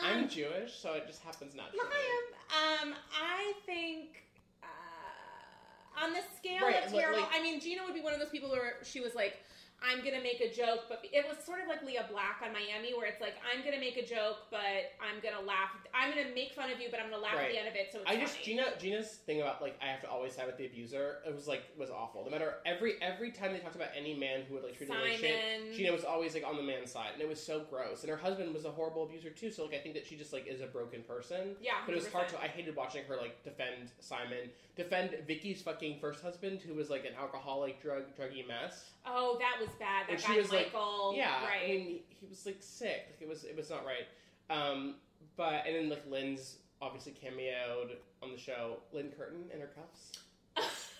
[0.02, 1.84] I'm Um, Jewish, so it just happens naturally.
[1.84, 4.22] Liam, um, I think
[4.62, 7.20] uh, on the scale Right, of terrible.
[7.20, 9.42] like- I mean, Jeana would be one of those people where she was like,
[9.84, 12.94] "I'm gonna make a joke," but it was sort of like Lea Black on Miami,
[12.94, 15.70] where it's like, "I'm gonna make a joke, but I'm gonna laugh.
[15.92, 17.92] I'm gonna make fun of you, but I'm gonna laugh at the end of it."
[17.92, 18.38] So it's I just.
[18.40, 21.18] Jeana Jeana's thing about like I have to always side with the abuser.
[21.26, 22.24] It was like was awful.
[22.24, 25.00] No matter every every time they talked about any man who would like treat her
[25.00, 25.72] like shit.
[25.76, 28.02] Jeana was always like on the man's side, and it was so gross.
[28.02, 29.50] And her husband was a horrible abuser too.
[29.50, 31.56] So like I think that she just like is a broken person.
[31.60, 32.42] Yeah, But it was hard to.
[32.42, 37.04] I hated watching her like defend Simon, defend Vicki's fucking first husband, who was like
[37.04, 38.90] an alcoholic, drug druggy mess.
[39.06, 40.06] Oh, that was bad.
[40.06, 41.14] That And she guy was, like- Michael.
[41.16, 41.62] yeah, right.
[41.64, 43.06] I mean, he, he was like sick.
[43.10, 44.06] Like it was, it was not right.
[44.50, 44.94] Um,
[45.36, 48.78] but and then like Lynne's obviously cameoed on the show.
[48.92, 50.12] Lynne Curtin in her cuffs.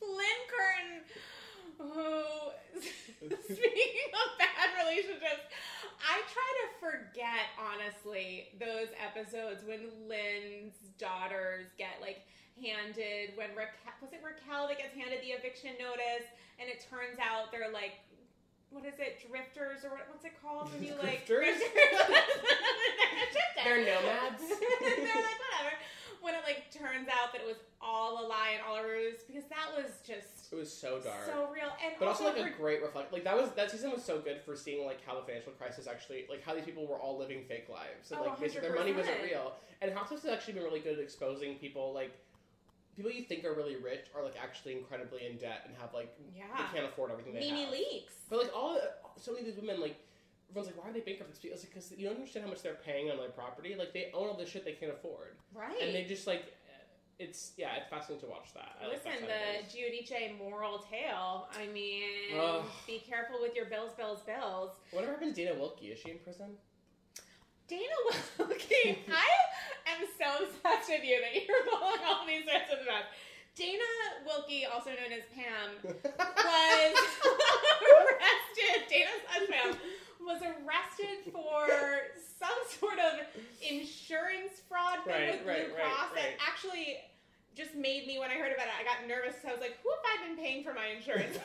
[0.00, 1.02] Lynne Curtin,
[1.78, 2.80] who,
[3.44, 5.44] speaking of bad relationships,
[6.00, 12.20] I try to forget, honestly, those episodes when Lynne's daughters get, like,
[12.62, 16.28] handed, when Raquel, was it Raquel that gets handed the eviction notice,
[16.60, 17.98] and it turns out they're, like,
[18.70, 21.58] what is it, drifters, or what, what's it called when you, like, Drifters.
[23.64, 24.40] They're nomads.
[24.80, 25.74] They're like, whatever.
[26.22, 29.20] When it, like, turns out that it was all a lie and all a ruse,
[29.26, 31.24] because that was just It was so dark.
[31.26, 31.70] so real.
[31.84, 33.12] And but also like a great reflect.
[33.12, 35.86] Like that was that season was so good for seeing like how the financial crisis
[35.86, 38.76] actually like how these people were all living fake lives and Oh, like basically their
[38.76, 39.22] money wasn't 100%.
[39.30, 39.52] real.
[39.80, 42.12] And Housewives has actually been really good at exposing people like
[43.02, 46.14] people you think are really rich are like actually incredibly in debt and have like
[46.36, 47.72] yeah, they can't afford everything they Mimi have.
[47.72, 48.14] leaks.
[48.28, 48.78] But like all
[49.16, 49.96] so many of these women like.
[50.52, 51.30] Everyone's like, why are they bankrupt?
[51.44, 53.76] It's because you don't understand how much they're paying on their property.
[53.78, 55.80] Like they own all this shit they can't afford, Right.
[55.80, 56.52] and they just like,
[57.20, 58.72] it's yeah, it's fascinating to watch that.
[58.82, 59.68] I like that Listen, the.
[59.70, 61.46] Giudice moral tale.
[61.56, 62.02] I mean,
[62.36, 62.64] Ugh.
[62.84, 64.72] be careful with your bills, bills, bills.
[64.90, 65.92] Whatever happened to Dana Wilkey?
[65.92, 66.48] Is she in prison?
[67.68, 67.84] Dana
[68.40, 69.28] Wilkey, I
[69.86, 73.06] am so obsessed with you that you're pulling all these sorts of the mess.
[73.54, 73.90] Dana
[74.24, 76.94] Wilkey, also known as Pam, was
[77.92, 78.88] arrested.
[78.88, 79.76] Dana's son Pam
[80.24, 81.68] was arrested for
[82.38, 83.26] some sort of
[83.60, 86.98] insurance fraud thing Right, with Blue right, right, Cross that actually
[87.56, 89.34] just made me when I heard about it, I got nervous.
[89.44, 91.36] I was like, "Who have I been paying for my insurance?"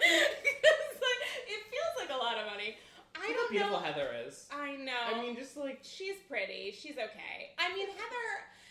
[0.00, 2.76] Because, like, it feels like a lot of money.
[3.22, 3.84] I Look don't beautiful know.
[3.84, 4.46] Heather is.
[4.52, 4.92] I know.
[5.14, 6.72] I mean, just like She's pretty.
[6.76, 7.50] She's okay.
[7.58, 8.26] I mean, Heather.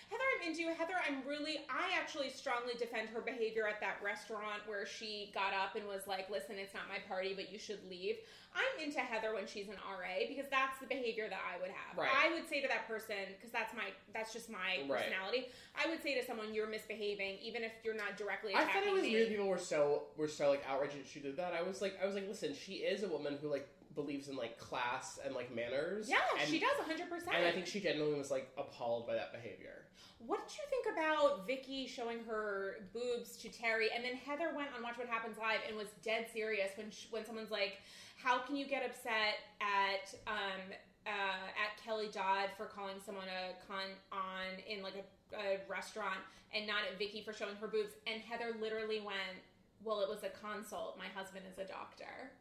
[0.09, 0.63] Heather, I'm into.
[0.73, 1.59] Heather, I'm really.
[1.69, 6.07] I actually strongly defend her behavior at that restaurant where she got up and was
[6.07, 8.15] like, "Listen, it's not my party, but you should leave."
[8.55, 11.95] I'm into Heather when she's an RA because that's the behavior that I would have.
[11.95, 12.09] Right.
[12.09, 15.05] I would say to that person because that's my that's just my Right.
[15.05, 15.49] personality.
[15.77, 18.91] I would say to someone, "You're misbehaving," even if you're not directly I thought it
[18.91, 19.13] was me.
[19.13, 19.29] weird.
[19.29, 21.53] People were so were so like outraged that she did that.
[21.53, 23.67] I was like, I was like, listen, she is a woman who like
[23.99, 26.09] believes in like class and like manners.
[26.09, 27.09] yeah, and, she does 100.
[27.09, 29.85] percent And I think she genuinely was like appalled by that behavior.
[30.25, 34.69] What did you think about Vicki showing her boobs to Terry, and then Heather went
[34.75, 37.77] on Watch What Happens Live and was dead serious when sh when someone's like,
[38.17, 40.61] "How can you get upset at um
[41.07, 46.19] uh, at Kelly Dodd for calling someone a con on in like a, a restaurant
[46.53, 49.39] and not at Vicki for showing her boobs?" And Heather literally went,
[49.83, 50.97] "Well, it was a consult.
[50.97, 52.31] My husband is a doctor."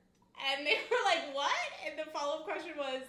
[0.54, 3.02] And they were like, "What?" And the follow up question was,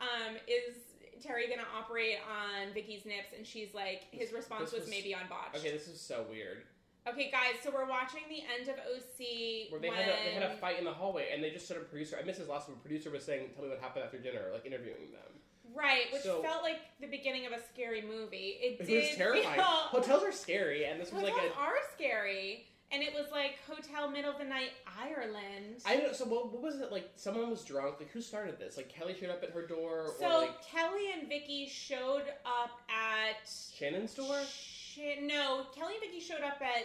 [0.00, 0.74] um, "Is
[1.22, 5.22] Terry gonna operate on Vicki's nips?" And she's like, his response was, was- maybe on
[5.28, 5.54] botch.
[5.56, 6.62] Okay, this is so weird.
[7.08, 10.34] Okay, guys, so we're watching the end of OC Where they when had a, they
[10.34, 12.16] had a fight in the hallway, and they just said a producer.
[12.20, 12.78] I missed his last one.
[12.78, 15.74] Producer was saying, "Tell me what happened after dinner," like interviewing them.
[15.74, 18.58] right, which So- felt like the beginning of a scary movie.
[18.62, 19.54] It, It did was terrifying.
[19.54, 23.26] Feel, Hotels are scary, and this was hotels like a are scary, and it was
[23.32, 24.70] like hotel middle of the night
[25.00, 25.82] Ireland.
[25.86, 26.14] I don't.
[26.14, 27.10] So what, what was it like?
[27.16, 27.96] Someone was drunk.
[27.98, 28.76] Like who started this?
[28.76, 32.80] Like Kelly showed up at her door, so or like Kelly and Vicki showed up
[32.88, 34.40] at Shannon's door.
[34.46, 36.84] Sh- no, Kelly and Vicki showed up at.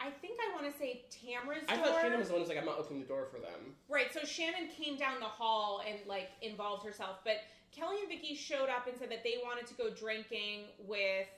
[0.00, 1.68] I think I want to say Tamra's door.
[1.68, 1.86] I door.
[1.86, 3.76] thought Shannon was the one who's like, I'm not opening the door for them.
[3.88, 7.36] Right, so Shannon came down the hall and like involved herself, but
[7.70, 11.28] Kelly and Vicki showed up and said that they wanted to go drinking with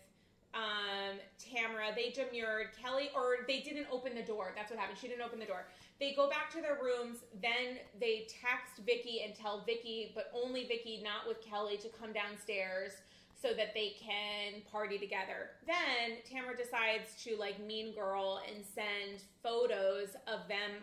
[0.56, 1.94] um, Tamra.
[1.94, 2.68] They demurred.
[2.82, 4.52] Kelly, or they didn't open the door.
[4.56, 4.98] That's what happened.
[4.98, 5.66] She didn't open the door.
[6.00, 7.18] They go back to their rooms.
[7.40, 12.12] Then they text Vicki and tell Vicki, but only Vicki, not with Kelly, to come
[12.12, 12.92] downstairs
[13.40, 15.50] so that they can party together.
[15.66, 20.82] Then Tamra decides to like mean girl and send photos of them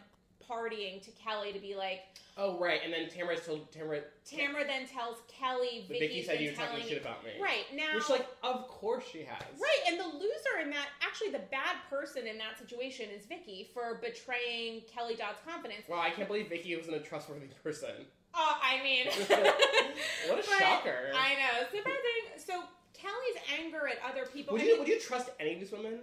[0.50, 2.02] partying to Kelly to be like,
[2.36, 4.02] Oh right, and then Tamra told Tamra.
[4.28, 7.32] Tamra then tells Kelly, But Vicki said you were talking shit about me.
[7.40, 9.44] Right now, Which like, of course she has.
[9.60, 13.70] right, and the loser in that, actually, the bad person in that situation is Vicki
[13.72, 15.84] for betraying Kelly Dodd's confidence.
[15.88, 17.92] Wow, I can't believe Vicki wasn't a trustworthy person.
[18.34, 19.06] Uh, I mean,
[20.28, 21.12] What a shocker.
[21.16, 21.68] I know.
[21.72, 22.64] So, so
[22.96, 24.54] Kelly's anger at other people.
[24.54, 26.00] Would I you mean, would you trust any of these women?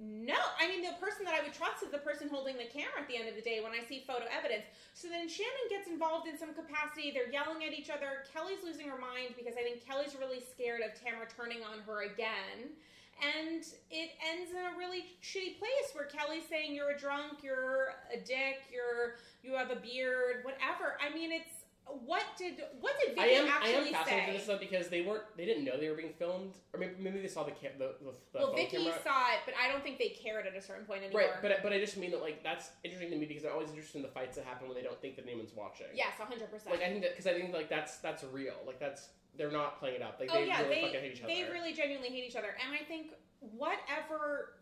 [0.00, 2.98] No, I mean the person that I would trust is the person holding the camera
[2.98, 4.66] at the end of the day when I see photo evidence.
[4.92, 7.14] So then Shannon gets involved in some capacity.
[7.14, 8.26] They're yelling at each other.
[8.26, 12.10] Kelly's losing her mind because I think Kelly's really scared of Tamra turning on her
[12.10, 12.74] again.
[13.22, 13.62] And
[13.94, 18.18] it ends in a really shitty place where Kelly's saying you're a drunk, you're a
[18.18, 20.98] dick, you're you have a beard, whatever.
[20.98, 24.26] I mean, it's what did what did I Vicki am I am fascinated say?
[24.26, 26.94] with this though because they weren't they didn't know they were being filmed or maybe,
[26.98, 28.98] maybe they saw the cam- the, the, the well, Vicki camera.
[29.04, 31.20] saw it, but I don't think they cared at a certain point anymore.
[31.20, 33.70] Right, but but I just mean that like that's interesting to me because I'm always
[33.70, 35.86] interested in the fights that happen when they don't think that anyone's watching.
[35.94, 36.74] yes, hundred percent.
[36.74, 38.56] Like I think that because I think like that's that's real.
[38.66, 40.16] Like that's they're not playing it up.
[40.18, 41.34] Like oh they yeah, really they fucking hate each other.
[41.34, 44.56] they really genuinely hate each other, and I think whatever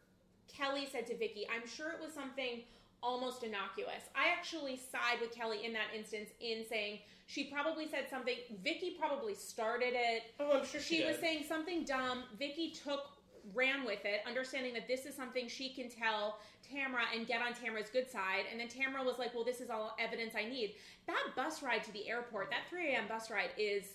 [0.49, 2.63] Kelly said to Vicky, I'm sure it was something
[3.03, 4.09] almost innocuous.
[4.15, 8.37] I actually side with Kelly in that instance in saying she probably said something.
[8.63, 10.23] Vicki probably started it.
[10.41, 12.25] oh, I'm sure she, She was saying something dumb.
[12.39, 13.07] Vicki took
[13.55, 17.53] ran with it, understanding that this is something she can tell Tamra and get on
[17.55, 18.45] Tamra's good side.
[18.51, 20.77] And then Tamra was like, "Well, this is all evidence I need."
[21.07, 23.09] That bus ride to the airport, that 3 a.m.
[23.09, 23.95] bus ride, is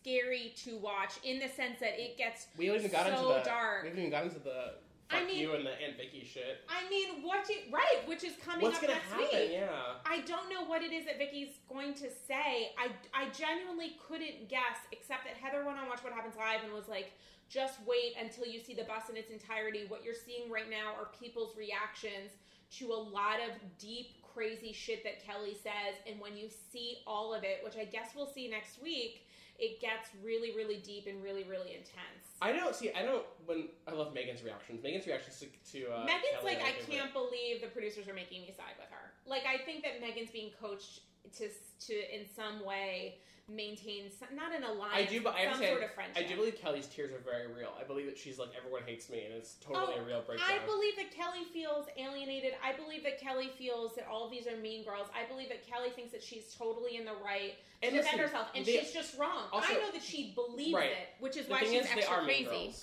[0.00, 3.28] scary to watch in the sense that it gets We haven't even got so into
[3.28, 3.82] the dark.
[3.82, 4.74] we haven't even got into the
[5.14, 6.60] I mean- you and the Aunt Vicki shit.
[6.68, 9.26] I mean, what do right, which is coming What's up gonna next happen?
[9.40, 9.50] week.
[9.52, 9.94] Yeah.
[10.06, 12.72] I don't know what it is that Vicki's going to say.
[12.78, 16.72] I, I genuinely couldn't guess, except that Heather went on Watch What Happens Live and
[16.72, 17.12] was like,
[17.48, 19.84] just wait until you see the bus in its entirety.
[19.88, 22.32] What you're seeing right now are people's reactions
[22.78, 25.94] to a lot of deep, crazy shit that Kelly says.
[26.10, 29.26] And when you see all of it, which I guess we'll see next week,
[29.62, 32.34] it gets really, really deep and really, really intense.
[32.42, 32.90] I don't see.
[32.92, 33.24] I don't.
[33.46, 34.82] When I love Meghan's reactions.
[34.84, 35.46] Meghan's reactions to,
[35.78, 38.90] to uh, Meghan's Kelly like, I can't believe the producers are making me side with
[38.90, 39.12] her.
[39.24, 41.02] Like, I think that Meghan's being coached
[41.38, 41.48] to
[41.86, 43.18] to in some way
[43.54, 45.72] maintain some, not an I alliance, do, but I understand.
[45.78, 46.24] sort of friendship.
[46.24, 47.72] I do believe Kelly's tears are very real.
[47.78, 50.48] I believe that she's like everyone hates me, and it's totally Oh, a real breakdown.
[50.50, 52.54] I believe that Kelly feels alienated.
[52.64, 55.08] I believe that Kelly feels that all of these are mean girls.
[55.14, 58.18] I believe that Kelly thinks that she's totally in the right to And defend listen,
[58.20, 59.48] herself, and they- she's just wrong.
[59.52, 60.90] also- I know that she believes Right.
[60.92, 62.74] it, which is the why she's is, extra crazy.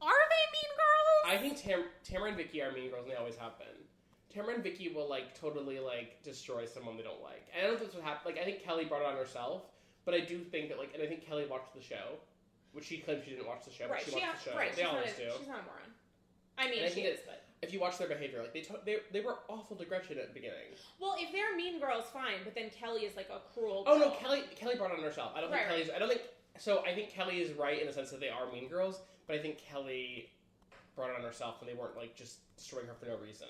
[0.00, 1.24] Are they mean girls?
[1.26, 3.68] I think Tam- Tamra and Vicki are mean girls, and they always have been.
[4.34, 7.46] Tamra and Vicki will like totally like destroy someone they don't like.
[7.54, 8.34] And I don't think that's what happened.
[8.34, 9.64] Like I think Kelly brought it on herself,
[10.04, 12.18] but I do think that like, and I think Kelly watched the show,
[12.72, 14.56] which she claims she didn't watch the show, right, but she she, watched the show.
[14.56, 14.74] right.
[14.74, 15.30] they she's, always a, do.
[15.38, 15.90] she's not a moron.
[16.58, 18.98] I mean, I she is, but If you watch their behavior, like they to- they
[19.12, 20.76] they were awful to Gretchen at the beginning.
[21.00, 22.44] well, if they're mean girls, fine.
[22.44, 23.84] But then Kelly is like a cruel.
[23.86, 24.10] Oh no.
[24.10, 25.32] Kelly Kelly brought it on herself.
[25.34, 25.90] I don't think Right, Kelly's.
[25.94, 26.22] I don't think
[26.58, 26.84] so.
[26.84, 29.38] I think Kelly is right in the sense that they are mean girls, but I
[29.38, 30.28] think Kelly
[30.94, 33.48] brought it on herself, and they weren't like just destroying her for no reason.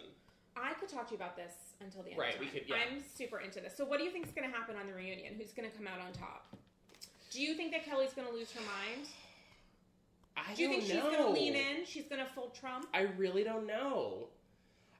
[0.56, 2.18] I could talk to you about this until the end.
[2.18, 2.76] Right, of we could- yeah.
[2.76, 3.76] I'm super into this.
[3.76, 5.34] So, what do you think is going to happen on the reunion?
[5.36, 6.46] Who's going to come out on top?
[7.30, 9.08] Do you think that Kelly's going to lose her mind?
[10.36, 11.84] I Do you think she's going to lean in?
[11.86, 12.86] She's going to full Trump?
[12.92, 14.28] I really don't know.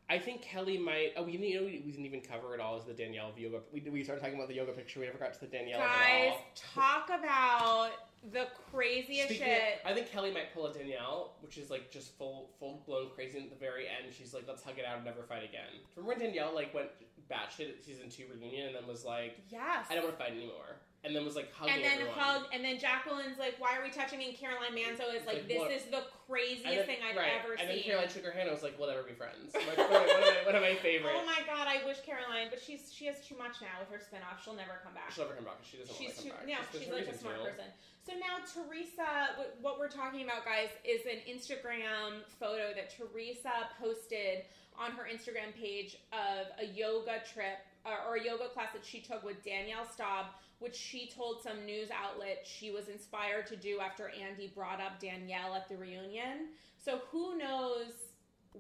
[0.08, 1.12] I think Kelly might.
[1.16, 3.60] Oh, we didn't, you know, we, didn't even cover it all as the Danielle yoga.
[3.72, 5.00] We, we started talking about the yoga picture.
[5.00, 7.92] We never got to the Danielle Guys, talk about
[8.30, 9.80] the craziest Speaking shit.
[9.84, 13.10] of- I think Kelly might pull a Danielle, which is like just full full blown
[13.10, 13.38] crazy.
[13.38, 15.80] And at the very end, she's like, "Let's hug it out and never fight again."
[15.96, 16.90] Remember when Danielle like went
[17.30, 19.86] batshit at season two reunion and then was like, yes.
[19.90, 22.14] "I don't want to fight anymore," and then was like hugging and then everyone.
[22.18, 25.48] hug, and then Jacqueline's like, "Why are we touching?" And Caroline Manzo is like, like,
[25.48, 25.70] "This what?
[25.74, 27.42] is the craziest then, thing I've right.
[27.42, 27.82] ever and then.
[27.82, 30.22] Caroline shook her hand and was like, "We'll never be friends." Like, "Wait, what am
[30.22, 31.14] I- what one of my favorite.
[31.18, 33.98] Oh my god, I wish Caroline, but she's she has too much now with her
[33.98, 34.38] spinoff.
[34.44, 35.10] She'll never come back.
[35.10, 35.58] She'll never come back.
[35.58, 36.44] 'cause She doesn't She's want to too, back.
[36.46, 37.50] yeah, There's she's like a smart to.
[37.50, 37.70] person.
[38.06, 44.44] So now Teresa, what we're talking about, guys, is an Instagram photo that Teresa posted
[44.78, 49.00] on her Instagram page of a yoga trip uh, or a yoga class that she
[49.00, 50.26] took with Danielle Staub,
[50.58, 55.00] which she told some news outlet she was inspired to do after Andy brought up
[55.00, 56.48] Danielle at the reunion.
[56.78, 57.92] So who knows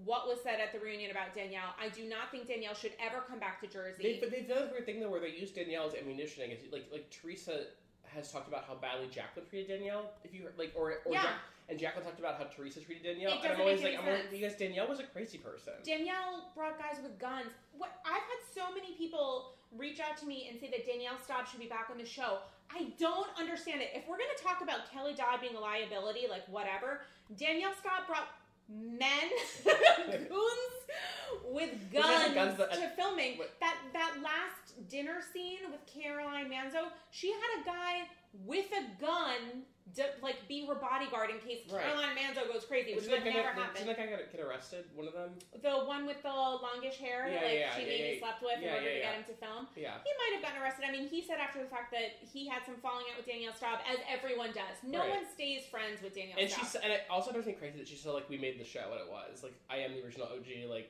[0.04, 1.74] what was said at the reunion about Danielle?
[1.80, 4.02] I do not think Danielle should ever come back to Jersey.
[4.02, 6.64] They, but they've done a weird thing though, where they use Danielle as ammunition against
[6.72, 7.66] like like Teresa
[8.04, 10.10] has talked about how badly Jacqueline treated Danielle.
[10.24, 11.22] If you like, or or Yeah.
[11.22, 11.32] Jack,
[11.68, 13.32] and Jacqueline talked about how Teresa treated Danielle.
[13.32, 15.72] It and I'm always make like, any I'm always, because Danielle was a crazy person.
[15.84, 17.48] Danielle brought guys with guns.
[17.76, 21.46] What I've had so many people reach out to me and say that Danielle Staub
[21.48, 22.38] should be back on the show.
[22.74, 23.90] I don't understand it.
[23.94, 27.02] If we're going to talk about Kelly Dodd being a liability, like whatever,
[27.36, 28.28] Danielle Staub brought
[28.68, 29.28] men
[29.64, 30.76] goons
[31.44, 33.38] with guns, guns that- uh, to filming.
[33.38, 38.08] what- That that last dinner scene with Caroline Manzo, she had a guy
[38.44, 39.62] with a gun
[40.22, 41.84] like be her bodyguard in case Right.
[41.84, 43.74] Caroline Manzo goes crazy, which would never happen.
[43.74, 44.84] Didn't that guy get, get arrested?
[44.94, 45.30] One of them?
[45.62, 48.20] The one with the longish hair Yeah, like yeah, she yeah, maybe yeah.
[48.24, 49.68] slept with in order to get him to film.
[49.76, 50.00] Yeah.
[50.04, 50.84] He might have gotten arrested.
[50.88, 53.54] I mean, he said after the fact that he had some falling out with Danielle
[53.54, 54.80] Staub, as everyone does.
[54.82, 55.20] No Right.
[55.20, 56.60] one stays friends with Danielle And Staub.
[56.64, 58.64] she said, and it also drives me crazy that she said like we made the
[58.64, 59.42] show what it was.
[59.42, 60.68] Like I am the original OG.
[60.72, 60.88] Like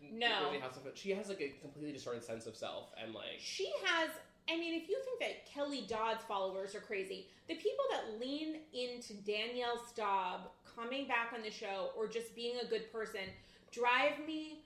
[0.00, 0.46] No.
[0.52, 4.10] Really of She has like a completely distorted sense of self and like She has.
[4.50, 8.56] I mean, if you think that Kelly Dodd's followers are crazy, the people that lean
[8.72, 13.20] into Danielle Staub coming back on the show or just being a good person
[13.72, 14.60] drive me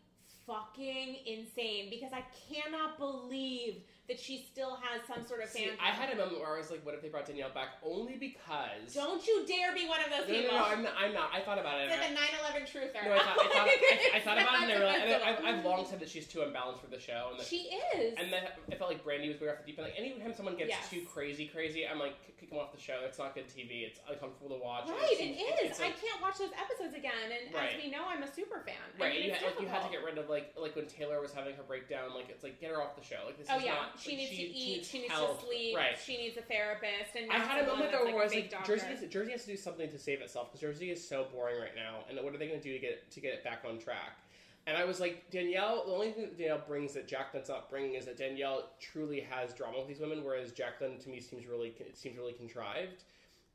[0.47, 5.77] fucking insane because I cannot believe that she still has some sort of See, fan.
[5.81, 8.17] I had a moment where I was like, what if they brought Danielle back only
[8.17, 10.57] because Don't you dare be one of those No, no, people.
[10.57, 11.29] no, I'm not, I'm not.
[11.35, 11.93] I thought about it.
[11.93, 13.05] You're and the 9/11 truther.
[13.05, 15.29] No, I thought, I thought, I, I thought about it, and I realized, and I,
[15.29, 18.15] I've, I've long said that she's too imbalanced for the show, and that, she is.
[18.17, 19.89] and then I felt like Brandi was going off the deep end.
[19.93, 20.89] Like anytime someone gets Yes.
[20.89, 23.01] too crazy, crazy, I'm like, kick them off the show.
[23.05, 23.85] It's not good TV.
[23.85, 24.89] It's uncomfortable to watch.
[24.89, 25.71] right, It's- it it's- is.
[25.77, 27.77] it's I can't watch those episodes again, and Right.
[27.77, 28.75] as we know, I'm a super fan.
[28.99, 30.75] I Right, mean, you, it's had, like, you had to get rid of like like
[30.77, 32.15] when Taylor was having her breakdown.
[32.15, 33.21] Like it's like get her off the show.
[33.27, 33.98] Like this Oh is yeah, not.
[34.01, 34.85] She like, needs to eat.
[34.85, 35.41] She needs help.
[35.41, 35.77] to sleep.
[35.77, 35.99] Right.
[36.05, 37.17] She needs a therapist.
[37.17, 38.77] And I had a moment though where I was like, doctor.
[38.77, 41.61] Jersey, has, Jersey has to do something to save itself because Jersey is so boring
[41.61, 43.65] right now, and what are they going to do to get to get it back
[43.69, 44.19] on track?
[44.67, 45.85] And I was like, Danielle.
[45.87, 49.55] The only thing that Danielle brings that Jacqueline's not bringing is that Danielle truly has
[49.55, 53.05] drama with these women, whereas Jacqueline to me seems really it seems really contrived.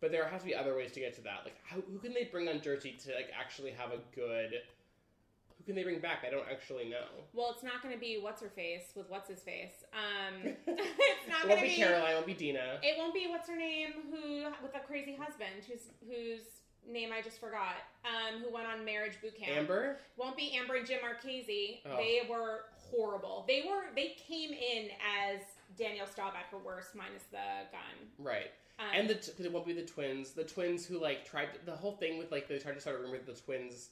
[0.01, 1.41] But there has to be other ways to get to that.
[1.45, 4.61] Like, how, who can they bring on Jersey to like actually have a good?
[5.65, 6.23] Who can they bring back?
[6.27, 7.05] I don't actually know.
[7.33, 9.83] Well, it's not going to be what's her face with what's his face.
[9.93, 11.75] Um, it's not It going won't to be be.
[11.77, 12.11] Caroline.
[12.11, 12.79] It won't be Dina.
[12.83, 16.41] It won't be what's her name who with a crazy husband whose whose
[16.91, 17.77] name I just forgot.
[18.03, 19.51] Um, who went on marriage boot camp.
[19.57, 19.99] Amber.
[20.17, 21.81] Won't be Amber and Jim Marchese.
[21.85, 21.95] Oh.
[21.97, 23.45] They were horrible.
[23.47, 24.89] They were they came in
[25.23, 25.39] as
[25.77, 27.37] Danielle Staub at her worst, minus the
[27.71, 28.09] gun.
[28.19, 28.51] Right.
[28.79, 30.31] Um, And the t- it won't be the twins.
[30.31, 33.03] The twins who like tried the whole thing with like they tried to start a
[33.03, 33.89] rumor that the twins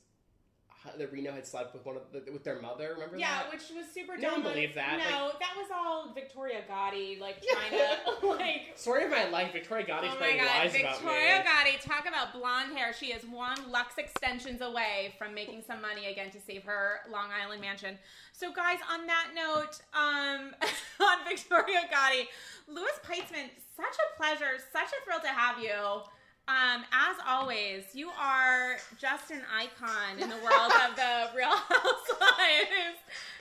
[0.97, 2.91] that Reno had slept with one of the, with their mother.
[2.93, 3.19] Remember that?
[3.19, 3.51] yeah, that?
[3.51, 4.17] which was super.
[4.17, 4.53] No one dumb.
[4.53, 8.71] believed that, No, that was all Victoria Gotti, like trying to like.
[8.75, 9.53] Story of my life.
[9.53, 11.43] Victoria Gotti Oh my god, lies Victoria.
[11.43, 12.93] Gotti, talk about blonde hair.
[12.93, 17.29] She is one Lux extensions away from making some money again to save her Long
[17.31, 17.97] Island mansion.
[18.33, 20.55] So, guys, on that note, um,
[21.07, 22.25] on Victoria Gotti,
[22.67, 26.01] Louis Peitzman, such a pleasure, such a thrill to have you.
[26.47, 32.99] Um, as always, you are just an icon in the world of the Real Housewives.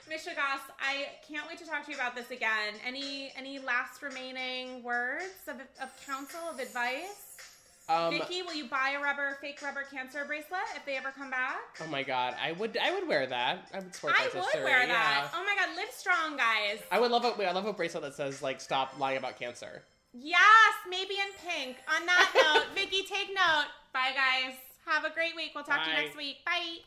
[0.09, 2.75] mishegas, I can't wait to talk to you about this again.
[2.87, 7.37] Any any last remaining words of, of counsel of advice?
[7.89, 11.31] Um, Vicki, will you buy a rubber fake rubber cancer bracelet if they ever come
[11.31, 11.59] back?
[11.83, 13.67] oh my god, I would I would wear that.
[13.75, 15.31] I would support I that I would sister, wear that.
[15.35, 16.79] Oh my god, live strong, guys.
[16.93, 19.39] I would love a wait, I love a bracelet that says like stop lying about
[19.39, 19.83] cancer.
[20.13, 21.77] Yes, maybe in pink.
[21.89, 23.67] On that note, Vicki, take note.
[23.93, 24.55] Bye, guys.
[24.87, 25.53] Have a great week.
[25.55, 26.45] We'll talk to you next week.
[26.45, 26.79] Bye.